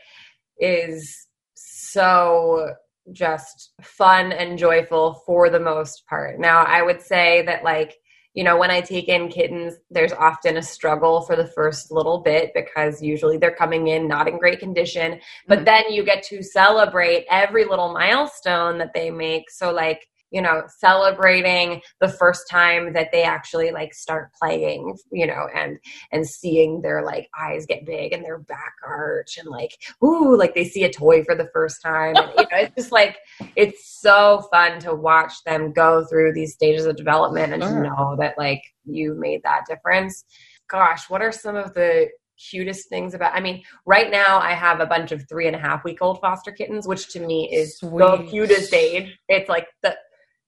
[0.61, 2.75] is so
[3.12, 6.38] just fun and joyful for the most part.
[6.38, 7.96] Now, I would say that like,
[8.35, 12.18] you know, when I take in kittens, there's often a struggle for the first little
[12.18, 15.64] bit because usually they're coming in not in great condition, but Mhm.
[15.64, 19.51] then you get to celebrate every little milestone that they make.
[19.51, 25.27] So like you know, celebrating the first time that they actually like start playing, you
[25.27, 25.79] know, and
[26.12, 30.55] and seeing their like eyes get big and their back arch and like ooh, like
[30.55, 32.14] they see a toy for the first time.
[32.16, 33.19] And, you know, it's just like
[33.57, 38.16] it's so fun to watch them go through these stages of development and to know
[38.19, 40.25] that like you made that difference.
[40.69, 42.09] Gosh, what are some of the
[42.51, 45.59] cutest things about i mean right now i have a bunch of three and a
[45.59, 49.95] half week old foster kittens which to me is the cutest age it's like the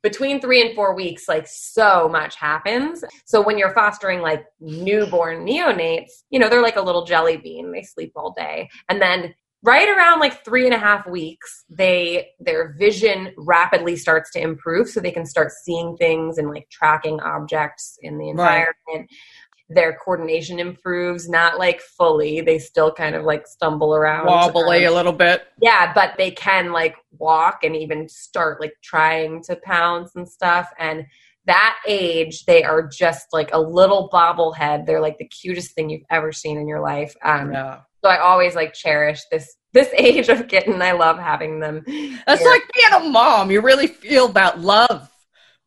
[0.02, 3.04] between three and four weeks like so much happens.
[3.24, 7.72] So when you're fostering like newborn neonates you know they're like a little jelly bean.
[7.72, 8.68] They sleep all day.
[8.88, 14.30] And then right around like three and a half weeks they their vision rapidly starts
[14.32, 18.28] to improve so they can start seeing things and like tracking objects in the
[18.88, 19.06] Right.
[19.74, 24.88] Their coordination improves not like fully they still kind of like stumble around Wobbly a
[24.88, 25.46] Um, little bit.
[25.60, 30.68] yeah but they can like walk and even start like trying to pounce and stuff
[30.78, 31.04] and
[31.46, 36.06] that age they are just like a little bobblehead they're like the cutest thing you've
[36.10, 37.80] ever seen in your life um Yeah.
[38.02, 41.82] so i always like cherish this this age of kitten i love having them
[42.26, 43.50] That's like being a mom.
[43.50, 45.08] You really feel that love,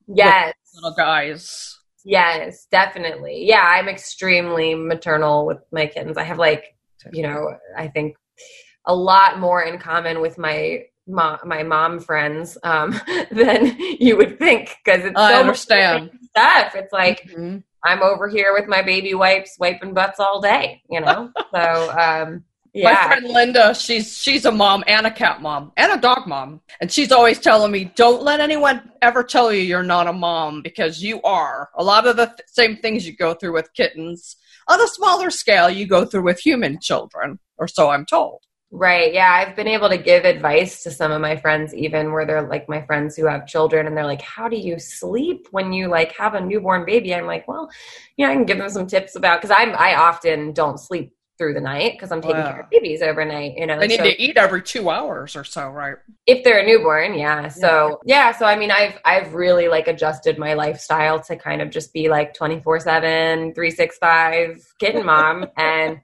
[0.07, 1.79] yes little guys.
[2.05, 3.45] Yes, definitely.
[3.45, 6.17] Yeah, I'm extremely maternal with my kittens.
[6.17, 6.75] I have like,
[7.11, 8.15] you know, I think
[8.85, 12.93] a lot more in common with my mom, my mom friends um,
[13.31, 16.11] than you would think because it's I so understand.
[16.13, 16.75] much stuff.
[16.75, 17.63] It's like Mhm.
[17.83, 20.83] I'm over here with my baby wipes, wiping butts all day.
[20.89, 22.43] You know, so um,
[22.83, 26.61] My friend Linda, she's she's a mom and a cat mom and a dog mom,
[26.81, 30.61] and she's always telling me, "Don't let anyone ever tell you you're not a mom
[30.61, 34.35] because you are." A lot of the th- same things you go through with kittens,
[34.67, 38.41] on a smaller scale, you go through with human children, or so I'm told.
[38.71, 39.13] Right.
[39.13, 39.31] Yeah.
[39.31, 42.67] I've been able to give advice to some of my friends, even where they're like
[42.67, 46.11] my friends who have children, and they're like, How do you sleep when you like
[46.17, 47.15] have a newborn baby?
[47.15, 47.69] I'm like, Well,
[48.17, 51.14] you know, I can give them some tips about because I'm I often don't sleep
[51.37, 52.51] through the night because I'm taking Wow.
[52.53, 53.53] care of babies overnight.
[53.57, 55.95] You know, They need so to eat every two hours or so, right?
[56.27, 57.47] if they're a newborn, yeah.
[57.49, 61.69] So yeah, so I mean I've I've really like adjusted my lifestyle to kind of
[61.69, 65.99] just be like 24/7, 365 kitten mom and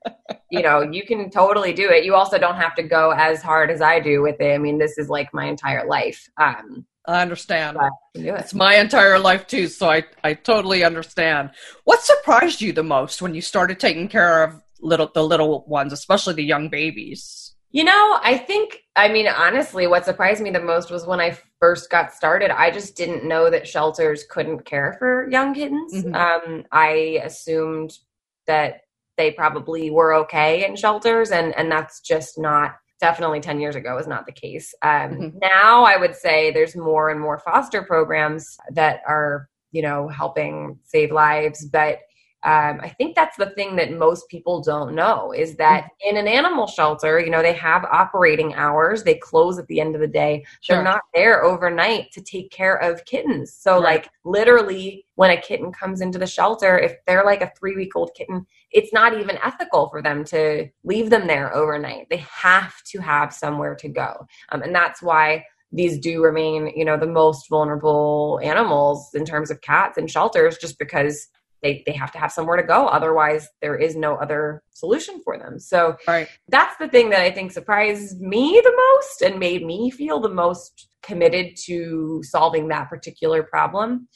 [0.50, 2.04] you know, you can totally do it.
[2.04, 4.54] You also don't have to go as hard as I do with it.
[4.54, 6.30] I mean, this is like my entire life.
[6.38, 7.78] Um I understand.
[7.80, 8.42] but you can do it.
[8.42, 11.50] It's my entire life too, so I, I totally understand.
[11.84, 15.94] What surprised you the most when you started taking care of little the little ones,
[15.94, 17.56] especially the young babies?
[17.74, 21.38] You know, I think, I mean, honestly, what surprised me the most was when I
[21.60, 25.94] first got started, I just didn't know that shelters couldn't care for young kittens.
[25.94, 26.14] Mhm.
[26.14, 27.98] Um, I assumed
[28.46, 28.82] that
[29.16, 32.76] they probably were okay in shelters, and, and that's just not.
[33.00, 34.76] Definitely 10 years ago was not the case.
[34.84, 35.34] Um, Mhm.
[35.42, 40.78] Now I would say there's more and more foster programs that are, you know, helping
[40.84, 41.66] save lives.
[41.66, 42.00] But
[42.44, 46.28] um, I think that's the thing that most people don't know is that in an
[46.28, 49.04] animal shelter, you know, they have operating hours.
[49.04, 50.44] They close at the end of the day.
[50.62, 50.78] Sure.
[50.78, 53.54] They're not there overnight to take care of kittens.
[53.54, 53.84] So, Right.
[54.02, 57.96] like, literally, when a kitten comes into the shelter, if they're like a three week
[57.96, 62.08] old kitten, it's not even ethical for them to leave them there overnight.
[62.10, 64.26] They have to have somewhere to go.
[64.50, 69.52] Um, and that's why these do remain, you know, the most vulnerable animals in terms
[69.52, 71.28] of cats in shelters, just because
[71.62, 72.88] they, they have to have somewhere to go.
[72.88, 75.60] Otherwise, there is no other solution for them.
[75.60, 76.28] So Right.
[76.48, 80.30] that's the thing that I think surprised me the most and made me feel the
[80.30, 84.08] most committed to solving that particular problem.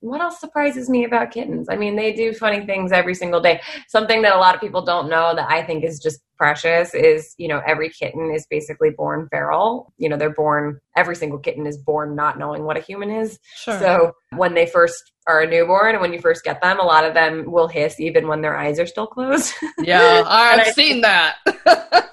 [0.00, 1.68] What else surprises me about kittens?
[1.70, 3.62] I mean, they do funny things every single day.
[3.88, 7.34] Something that a lot of people don't know that I think is just precious is,
[7.38, 9.92] you know, every kitten is basically born feral.
[9.98, 13.38] You know, they're born, every single kitten is born not knowing what a human is.
[13.56, 13.78] Sure.
[13.78, 17.04] So when they first are a newborn and when you first get them, a lot
[17.04, 19.54] of them will hiss even when their eyes are still closed.
[19.78, 21.36] yeah, I've I- seen that.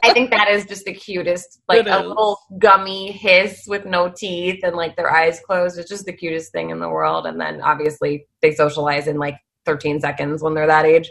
[0.04, 4.62] I think that is just the cutest, like a little gummy hiss with no teeth
[4.64, 5.78] and like their eyes closed.
[5.78, 7.26] It's just the cutest thing in the world.
[7.26, 11.10] And then obviously they socialize in like 13 seconds when they're that age.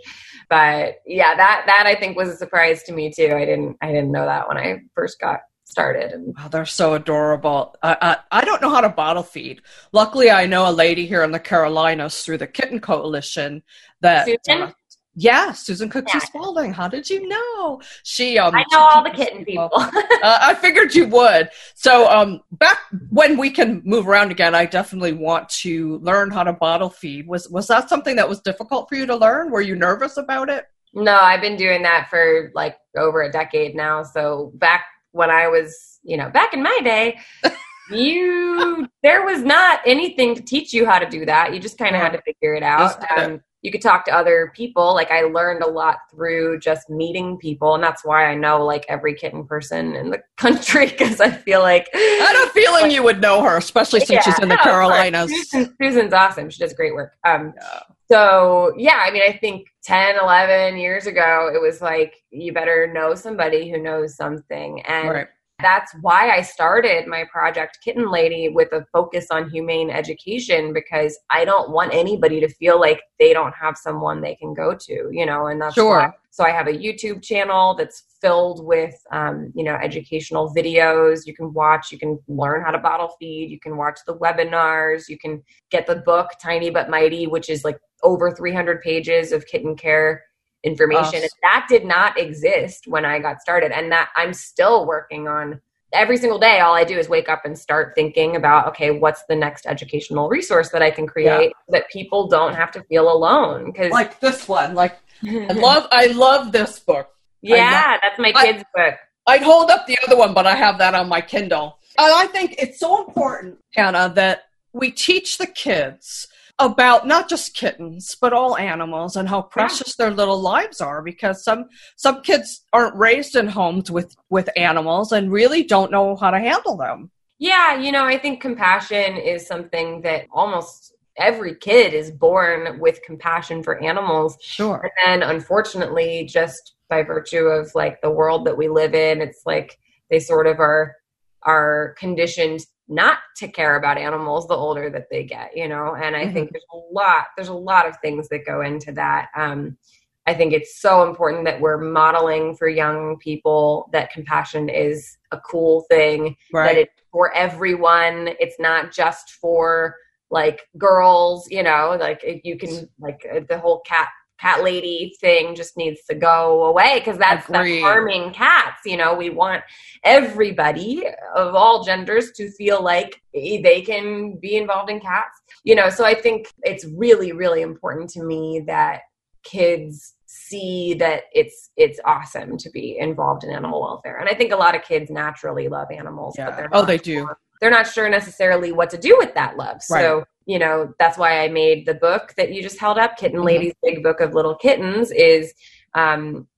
[0.49, 3.33] But yeah, that that I think was a surprise to me too.
[3.35, 6.11] I didn't I didn't know that when I first got started.
[6.11, 7.77] And Wow, they're so adorable.
[7.83, 7.97] I,
[8.31, 9.63] I I don't know how to bottle feed.
[9.93, 13.63] Luckily, I know a lady here in the Carolinas through the Kitten Coalition
[14.01, 14.27] that.
[14.27, 14.63] Susan?
[14.63, 14.73] Uh,
[15.21, 16.21] yeah, Susan Cooksey Yeah.
[16.21, 16.73] Spalding.
[16.73, 17.81] How did you know?
[18.05, 18.55] She um.
[18.55, 19.69] I know all the kitten people.
[19.75, 19.91] uh,
[20.23, 21.51] I figured you would.
[21.75, 22.79] So, um, back
[23.11, 27.27] when we can move around again, I definitely want to learn how to bottle feed.
[27.27, 29.51] Was was that something that was difficult for you to learn?
[29.51, 30.65] Were you nervous about it?
[30.95, 34.03] No, I've been doing that for like over a decade now.
[34.03, 37.19] So back when I was, you know, back in my day,
[37.91, 41.53] you there was not anything to teach you how to do that.
[41.53, 42.79] You just kind of had to figure it out.
[42.81, 43.33] Just did it.
[43.33, 44.95] Um, you could talk to other people.
[44.95, 48.87] Like I learned a lot through just meeting people, and that's why I know like
[48.89, 53.03] every kitten person in the country because I feel like I had a feeling you
[53.03, 54.63] would know her, especially since she's in the no.
[54.63, 55.31] Carolinas.
[55.51, 56.49] Susan, Susan's awesome.
[56.51, 57.13] She does great work.
[57.27, 57.81] Um, Yeah.
[58.11, 62.91] so yeah, I mean, I think 10, 11 years ago, it was like, you better
[62.93, 64.81] know somebody who knows something.
[64.83, 65.27] And Right.
[65.63, 71.19] That's why I started my project Kitten Lady with a focus on humane education because
[71.31, 75.09] I don't want anybody to feel like they don't have someone they can go to,
[75.11, 75.99] you know, and that's Sure.
[75.99, 76.11] why.
[76.31, 81.27] So I have a YouTube channel that's filled with, um, you know, educational videos.
[81.27, 85.09] You can watch, you can learn how to bottle feed, you can watch the webinars,
[85.09, 89.47] you can get the book Tiny But Mighty, which is like over 300 pages of
[89.47, 90.23] kitten care
[90.63, 91.17] information.
[91.21, 91.29] Awesome.
[91.43, 93.73] That did not exist when I got started.
[93.73, 95.61] And that I'm still working on
[95.93, 96.61] every single day.
[96.61, 100.29] All I do is wake up and start thinking about, okay, what's the next educational
[100.29, 103.67] resource that I can create that people don't have to feel alone?
[103.73, 104.75] Because Like this one.
[104.75, 107.09] Like I love I love this book.
[107.43, 108.95] yeah, that's my I- kid's book.
[109.27, 111.79] I'd hold up the other one, but I have that on my Kindle.
[111.99, 116.27] And I think it's so important, Hannah, that we teach the kids
[116.61, 121.43] about not just kittens, but all animals and how precious their little lives are because
[121.43, 126.31] some some kids aren't raised in homes with with animals and really don't know how
[126.31, 127.11] to handle them.
[127.39, 133.03] Yeah, you know, I think compassion is something that almost every kid is born with
[133.03, 134.37] compassion for animals.
[134.43, 134.91] Sure.
[135.07, 139.43] And then unfortunately, just by virtue of like the world that we live in, it's
[139.47, 139.79] like
[140.11, 140.97] they sort of are
[141.43, 142.61] are conditioned
[142.91, 145.95] not to care about animals the older that they get, you know.
[145.95, 149.29] And I think there's a lot there's a lot of things that go into that.
[149.37, 149.79] Um
[150.27, 155.39] I think it's so important that we're modeling for young people that compassion is a
[155.41, 156.79] cool thing that Right.
[156.79, 158.31] it's for everyone.
[158.39, 159.97] It's not just for
[160.31, 164.09] like girls, you know, like you can like uh, the whole cat
[164.41, 168.81] cat lady thing just needs to go away because that's, that's harming cats.
[168.87, 169.63] You know, we want
[170.05, 175.41] everybody of all genders to feel like they can be involved in cats.
[175.65, 179.03] You know, so I think it's really, really important to me that
[179.43, 184.53] kids see that it's it's awesome to be involved in animal welfare and i think
[184.53, 186.51] a lot of kids naturally love animals Yeah.
[186.51, 187.21] but they're Oh, they do.
[187.21, 190.25] sure- they're not sure necessarily what to do with that love so Right.
[190.51, 193.45] You know that's why i made the book that you just held up kitten Mhm.
[193.45, 195.55] ladies big book of little kittens is
[195.95, 196.49] um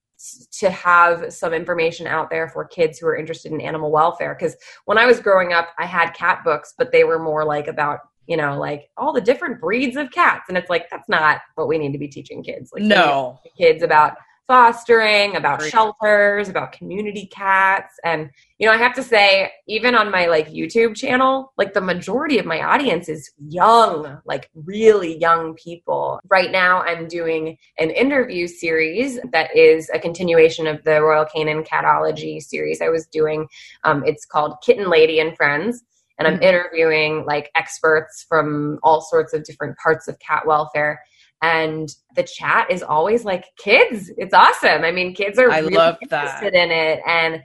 [0.61, 4.55] to have some information out there for kids who are interested in animal welfare because
[4.85, 7.99] when i was growing up i had cat books but they were more like about
[8.25, 11.67] you know like all the different breeds of cats and it's like that's not what
[11.67, 13.39] we need to be teaching kids like we need to No.
[13.57, 14.13] kids about
[14.47, 17.95] fostering about shelters about community cats.
[18.03, 18.29] And
[18.59, 22.37] you know i have to say even on my like youtube channel like the majority
[22.39, 26.19] of my audience is young like really young people.
[26.29, 31.65] Right now i'm doing an interview series that is a continuation of the royal canin
[31.65, 33.47] catology series i was doing.
[33.83, 35.83] Um, it's called kitten lady and friends.
[36.19, 36.43] And i'm Mhm.
[36.43, 41.01] interviewing like experts from all sorts of different parts of cat welfare
[41.43, 45.75] and the chat is always like kids it's awesome i mean kids are I really
[45.75, 46.43] love that.
[46.43, 47.35] in it and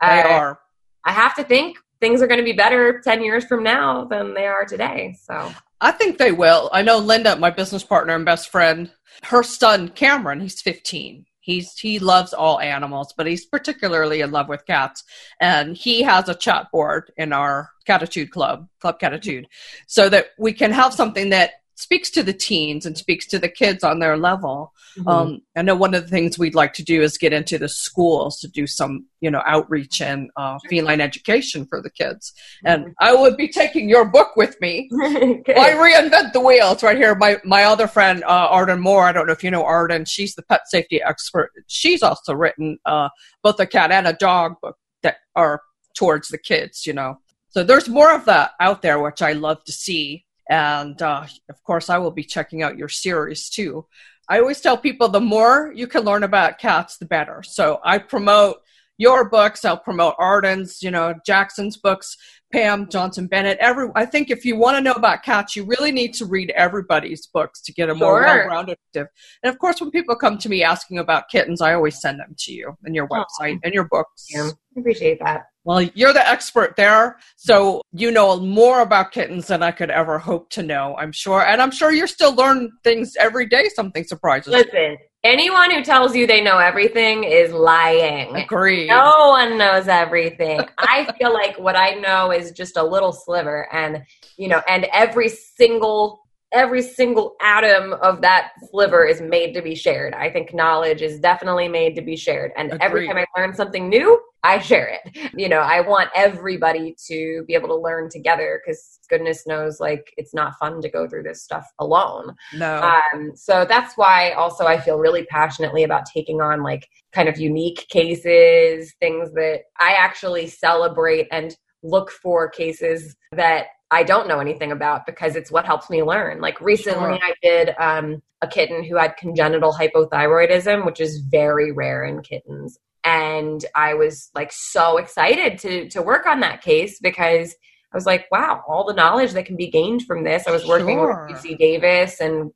[0.00, 0.60] They uh, are.
[1.04, 4.34] I have to think things are going to be better 10 years from now than
[4.34, 5.16] they are today.
[5.22, 6.68] So, I think they will.
[6.72, 8.90] I know Linda, my business partner and best friend,
[9.24, 11.26] her son Cameron, he's 15.
[11.40, 15.04] He's he loves all animals, but he's particularly in love with cats.
[15.40, 19.46] And he has a chat board in our Catitude Club, Club Catitude,
[19.86, 23.48] so that we can have something that speaks to the teens and speaks to the
[23.48, 24.72] kids on their level.
[25.06, 27.68] Um, I know one of the things we'd like to do is get into the
[27.68, 32.32] schools to do some, you know, outreach and uh, feline education for the kids.
[32.64, 36.72] And I would be taking your book with me why reinvent the wheel?
[36.72, 37.14] It's right here.
[37.14, 39.04] My my other friend, uh, Arden Moore.
[39.04, 40.04] I don't know if you know Arden.
[40.04, 41.50] She's the pet safety expert.
[41.66, 43.08] She's also written uh,
[43.42, 45.62] both a cat and a dog book that are
[45.94, 46.86] towards the kids.
[46.86, 47.18] You know,
[47.48, 50.24] so there's more of that out there, which I love to see.
[50.48, 53.86] And uh, of course, I will be checking out your series too.
[54.28, 57.42] I always tell people the more you can learn about cats, the better.
[57.44, 58.56] So I promote
[58.98, 59.64] your books.
[59.64, 62.16] I'll promote Arden's, you know, Jackson's books,
[62.52, 63.58] Pam Johnson Bennett.
[63.58, 66.50] Every I think if you want to know about cats, you really need to read
[66.56, 68.36] everybody's books to get a more Sure.
[68.38, 68.78] well-rounded.
[68.94, 69.08] And
[69.44, 72.52] of course, when people come to me asking about kittens, I always send them to
[72.52, 74.26] you and your website and your books.
[74.30, 75.46] Yeah, I appreciate that.
[75.66, 80.16] Well, you're the expert there, so you know more about kittens than I could ever
[80.16, 80.94] hope to know.
[80.96, 83.68] I'm sure, and I'm sure you're still learning things every day.
[83.74, 84.60] Something surprises you.
[84.60, 88.36] Listen, Anyone who tells you they know everything is lying.
[88.36, 88.86] Agreed.
[88.86, 90.60] No one knows everything.
[90.78, 94.04] I feel like what I know is just a little sliver and
[94.36, 99.74] you know, and every single every single atom of that sliver is made to be
[99.74, 100.14] shared.
[100.14, 102.52] I think knowledge is definitely made to be shared.
[102.56, 105.32] And every time I learn something new, I share it.
[105.36, 110.04] You know, I want everybody to be able to learn together because goodness knows, like,
[110.16, 112.34] it's not fun to go through this stuff alone.
[112.54, 112.80] No.
[112.80, 117.38] Um, so that's why also I feel really passionately about taking on like kind of
[117.38, 124.40] unique cases, things that I actually celebrate and look for cases that I don't know
[124.40, 126.40] anything about because it's what helps me learn.
[126.40, 127.20] Like recently, Sure.
[127.22, 132.78] I did um, a kitten who had congenital hypothyroidism, which is very rare in kittens.
[133.04, 137.54] And I was like so excited to to work on that case because
[137.96, 140.46] I was like, wow, all the knowledge that can be gained from this.
[140.46, 141.26] I was working Sure.
[141.30, 142.52] with UC Davis and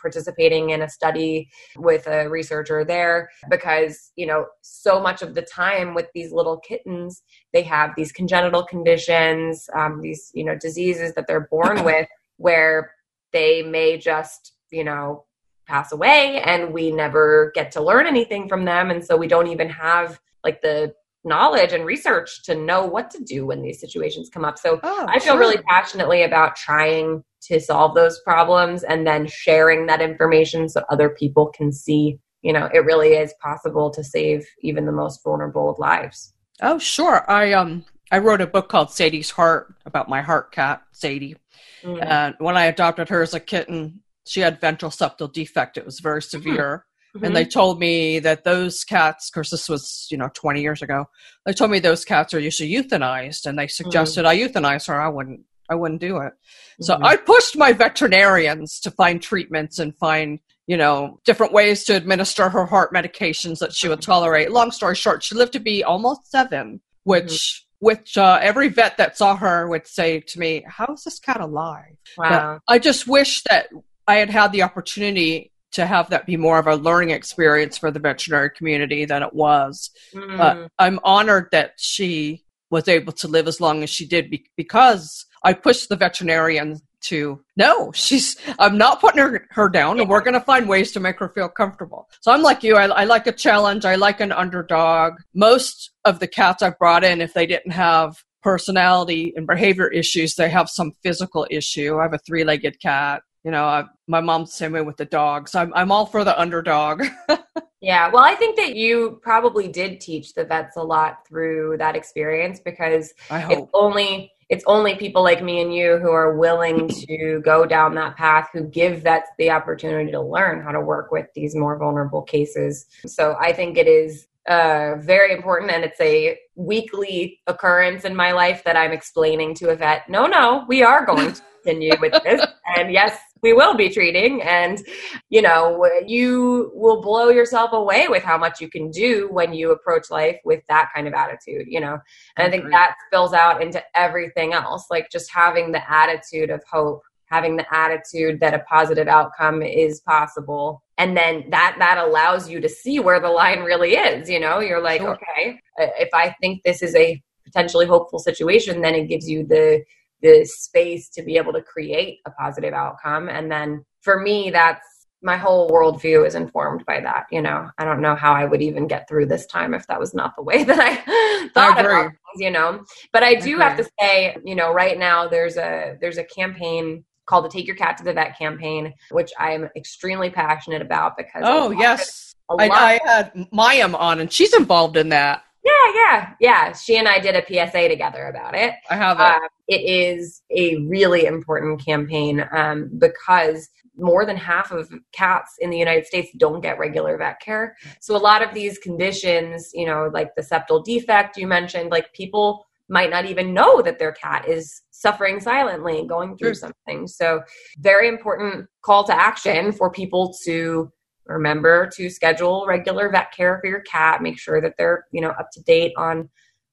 [0.00, 5.42] participating in a study with a researcher there because, you know, so much of the
[5.42, 7.22] time with these little kittens,
[7.52, 12.08] they have these congenital conditions, um, these, you know, diseases that they're born with
[12.38, 12.90] where
[13.32, 15.26] they may just, you know,
[15.68, 18.90] pass away and we never get to learn anything from them.
[18.90, 20.92] And so we don't even have like the
[21.24, 24.58] knowledge and research to know what to do when these situations come up.
[24.58, 25.38] So Oh, I feel sure.
[25.40, 31.10] really passionately about trying to solve those problems and then sharing that information so other
[31.10, 35.70] people can see, you know, it really is possible to save even the most vulnerable
[35.70, 36.34] of lives.
[36.60, 37.28] Oh, sure.
[37.30, 41.36] I um I wrote a book called Sadie's Heart about my heart cat, Sadie.
[41.82, 42.04] Mm.
[42.04, 45.78] And when I adopted her as a kitten, she had ventral septal defect.
[45.78, 46.84] It was very severe.
[47.16, 47.26] Mhm.
[47.26, 51.04] And they told me that those cats, because this was, you know, 20 years ago,
[51.44, 55.00] they told me those cats are usually euthanized and they suggested I euthanize her.
[55.00, 56.32] I wouldn't, I wouldn't do it.
[56.80, 57.04] So Mhm.
[57.04, 62.48] I pushed my veterinarians to find treatments and find, you know, different ways to administer
[62.48, 64.50] her heart medications that she would tolerate.
[64.50, 69.18] Long story short, she lived to be almost seven, which, which uh, every vet that
[69.18, 72.60] saw her would say to me, "How is this cat alive?" wow.
[72.68, 73.68] I just wish that
[74.06, 77.90] I had had the opportunity to have that be more of a learning experience for
[77.90, 79.90] the veterinary community than it was.
[80.14, 80.38] Mm.
[80.38, 84.46] But I'm honored that she was able to live as long as she did be-
[84.56, 90.08] because I pushed the veterinarian to no, she's I'm not putting her, her down and
[90.08, 92.08] we're going to find ways to make her feel comfortable.
[92.20, 95.14] So I'm like you, I, I like a challenge, I like an underdog.
[95.34, 100.34] Most of the cats I've brought in, if they didn't have personality and behavior issues,
[100.34, 101.98] they have some physical issue.
[101.98, 103.22] I have a three legged cat.
[103.44, 105.54] You know, I, my mom's the same way with the dogs.
[105.54, 107.04] I'm, I'm all for the underdog.
[107.82, 111.96] Yeah, well, I think that you probably did teach the vets a lot through that
[111.96, 116.86] experience because I it's only it's only people like me and you who are willing
[117.08, 121.10] to go down that path who give vets the opportunity to learn how to work
[121.10, 122.86] with these more vulnerable cases.
[123.04, 128.30] So I think it is uh, very important and it's a weekly occurrence in my
[128.30, 132.12] life that I'm explaining to a vet, no, no, we are going to continue with
[132.22, 132.46] this.
[132.74, 134.40] And yes, we will be treating.
[134.42, 134.80] And,
[135.28, 139.72] you know, you will blow yourself away with how much you can do when you
[139.72, 141.98] approach life with that kind of attitude, you know.
[142.36, 146.62] And I think that spills out into everything else, like just having the attitude of
[146.70, 150.82] hope, having the attitude that a positive outcome is possible.
[150.98, 154.60] And then that that allows you to see where the line really is, you know.
[154.60, 155.14] You're like, Sure.
[155.14, 159.44] okay, uh, if I think this is a potentially hopeful situation, then it gives you
[159.44, 159.82] the
[160.22, 163.28] the space to be able to create a positive outcome.
[163.28, 164.86] And then for me, that's
[165.22, 167.26] my whole worldview is informed by that.
[167.30, 170.00] You know, I don't know how I would even get through this time if that
[170.00, 171.92] was not the way that I thought agree.
[171.92, 172.84] about things, you know.
[173.12, 177.04] But I do have to say, you know, right now there's a there's a campaign
[177.26, 181.42] called the Take Your Cat to the Vet campaign, which I'm extremely passionate about because
[181.44, 182.34] Oh, yes.
[182.50, 185.42] I, I had Mayim on, and she's involved in that.
[185.64, 186.72] Yeah, yeah, yeah.
[186.72, 188.74] She and I did a PSA together about it.
[188.90, 189.22] I have it.
[189.22, 195.70] Um, it is a really important campaign um, because more than half of cats in
[195.70, 197.76] the United States don't get regular vet care.
[198.00, 202.12] So a lot of these conditions, you know, like the septal defect you mentioned, like
[202.12, 206.72] people might not even know that their cat is suffering silently, going through Sure.
[206.86, 207.06] something.
[207.06, 207.42] So
[207.78, 210.90] very important call to action for people to
[211.26, 215.30] remember to schedule regular vet care for your cat make sure that they're you know
[215.30, 216.28] up to date on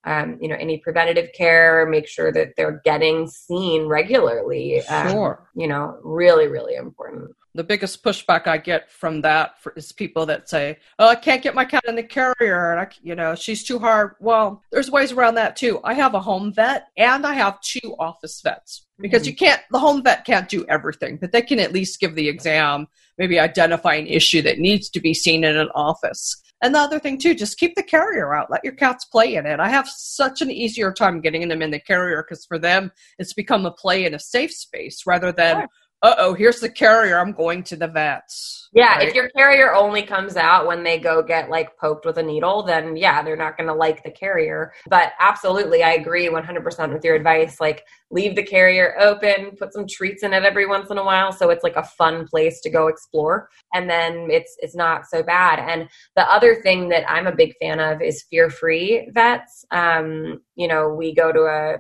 [0.06, 5.50] um, you know any preventative care make sure that they're getting seen regularly um, Sure.
[5.56, 10.26] you know really really important the biggest pushback I get from that for, is people
[10.28, 13.34] that say, "Oh, I can't get my cat in the carrier, and I, you know,
[13.36, 15.80] she's too hard." Well, there's ways around that too.
[15.84, 19.62] I have a home vet and I have two office vets because you can't.
[19.72, 22.88] The home vet can't do everything, but they can at least give the exam,
[23.20, 26.42] maybe identify an issue that needs to be seen in an office.
[26.62, 28.50] And the other thing too, just keep the carrier out.
[28.50, 29.60] Let your cats play in it.
[29.60, 33.34] I have such an easier time getting them in the carrier because for them, it's
[33.34, 35.68] become a play in a safe space rather than,
[36.02, 37.20] uh oh, here's the carrier.
[37.20, 38.70] I'm going to the vets.
[38.72, 39.08] Yeah, right?
[39.08, 42.64] if your carrier only comes out when they go get like poked with a needle,
[42.64, 44.72] then yeah, they're not going to like the carrier.
[44.88, 47.60] But absolutely, I agree 100% with your advice.
[47.60, 51.32] Like, leave the carrier open, put some treats in it every once in a while,
[51.32, 55.22] so it's like a fun place to go explore, and then it's it's not so
[55.22, 55.60] bad.
[55.60, 59.66] And the other thing that I'm a big fan of is fear-free vets.
[59.72, 61.78] Um, you know, we go to a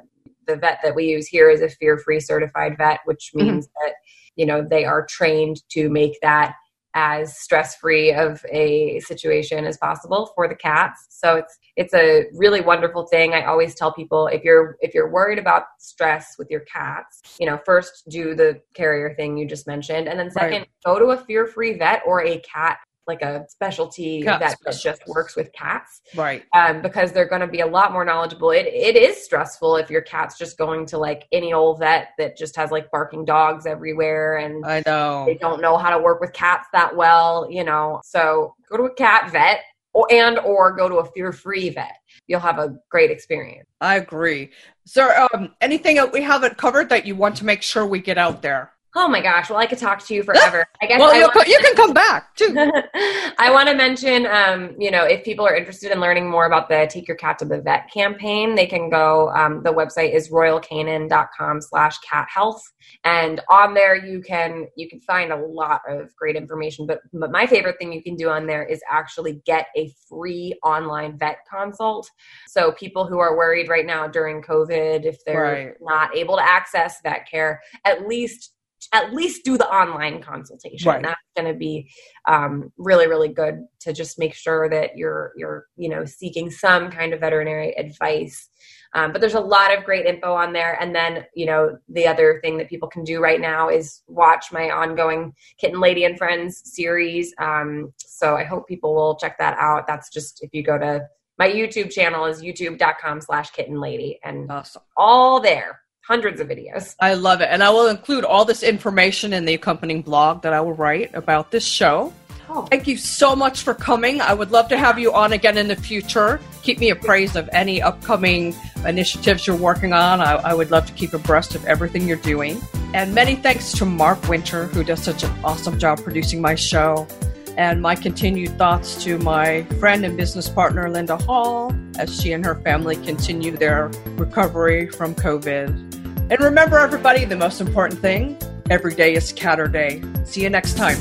[0.49, 3.85] the vet that we use here is a fear-free certified vet, which means mm-hmm.
[3.87, 3.93] that
[4.35, 6.55] you know they are trained to make that
[6.95, 12.25] as stress free of a situation as possible for the cats so it's it's a
[12.33, 16.49] really wonderful thing i always tell people if you're if you're worried about stress with
[16.49, 20.61] your cats you know first do the carrier thing you just mentioned and then second
[20.61, 20.69] right.
[20.83, 22.79] go to a fear free vet or a cat
[23.09, 26.01] like a specialty Cat that, that just works with cats.
[26.15, 26.45] Right.
[26.53, 28.51] Um, because they're going to be a lot more knowledgeable.
[28.51, 32.37] It, it is stressful if your cat's just going to like any old vet that
[32.37, 36.21] just has like barking dogs everywhere and I know they don't know how to work
[36.21, 37.99] with cats that well, you know.
[38.05, 39.61] So go to a cat vet
[39.93, 41.97] or, and or go to a fear-free vet.
[42.27, 43.67] You'll have a great experience.
[43.81, 44.51] I agree.
[44.85, 48.17] So, um, anything that we haven't covered that you want to make sure we get
[48.17, 48.71] out there?
[48.95, 49.51] Oh my gosh!
[49.51, 50.65] Well, I could talk to you forever.
[50.81, 50.99] I guess.
[50.99, 52.55] well, I you, you can come back too.
[53.37, 56.69] I want to mention, um, you know, if people are interested in learning more about
[56.69, 59.29] the Take Your Cat to the Vet campaign, they can go.
[59.35, 62.63] Um, the website is royalcanin.com/slash cat health,
[63.03, 66.87] and on there you can you can find a lot of great information.
[66.87, 70.57] But but my favorite thing you can do on there is actually get a free
[70.63, 72.09] online vet consult.
[72.47, 75.73] So people who are worried right now during COVID, if they're right.
[75.79, 78.53] not able to access vet care, at least
[78.93, 80.89] at least do the online consultation.
[80.89, 81.03] Right.
[81.03, 81.89] That's going to be
[82.27, 86.89] um, really, really good to just make sure that you're you're you know seeking some
[86.89, 88.49] kind of veterinary advice.
[88.95, 90.81] Um, but there's a lot of great info on there.
[90.81, 94.51] And then you know the other thing that people can do right now is watch
[94.51, 97.33] my ongoing Kitten Lady and Friends series.
[97.37, 99.87] Um, so I hope people will check that out.
[99.87, 101.07] That's just if you go to
[101.37, 104.81] my YouTube channel is youtube.com slash kitten lady and awesome.
[104.97, 105.79] all there
[106.09, 106.95] hundreds of videos.
[106.99, 107.49] I love it.
[107.51, 111.13] And I will include all this information in the accompanying blog that I will write
[111.13, 112.11] about this show.
[112.49, 112.63] Oh.
[112.63, 114.19] Thank you so much for coming.
[114.19, 116.41] I would love to have you on again in the future.
[116.63, 118.55] Keep me appraised of any upcoming
[118.87, 120.19] initiatives you're working on.
[120.19, 122.59] I, I, would love to keep abreast of everything you're doing.
[122.95, 127.07] And many thanks to Mark Winter, who does such an awesome job producing my show.
[127.55, 132.43] And my continued thoughts to my friend and business partner, Linda Hall, as she and
[132.43, 135.98] her family continue their recovery from COVID.
[136.29, 138.37] And remember, everybody, the most important thing
[138.69, 140.03] every day is Catter Day.
[140.25, 140.97] See you next time.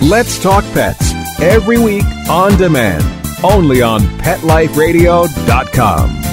[0.00, 3.04] Let's Talk Pets every week on demand,
[3.44, 6.25] only on PetLifeRadio.com.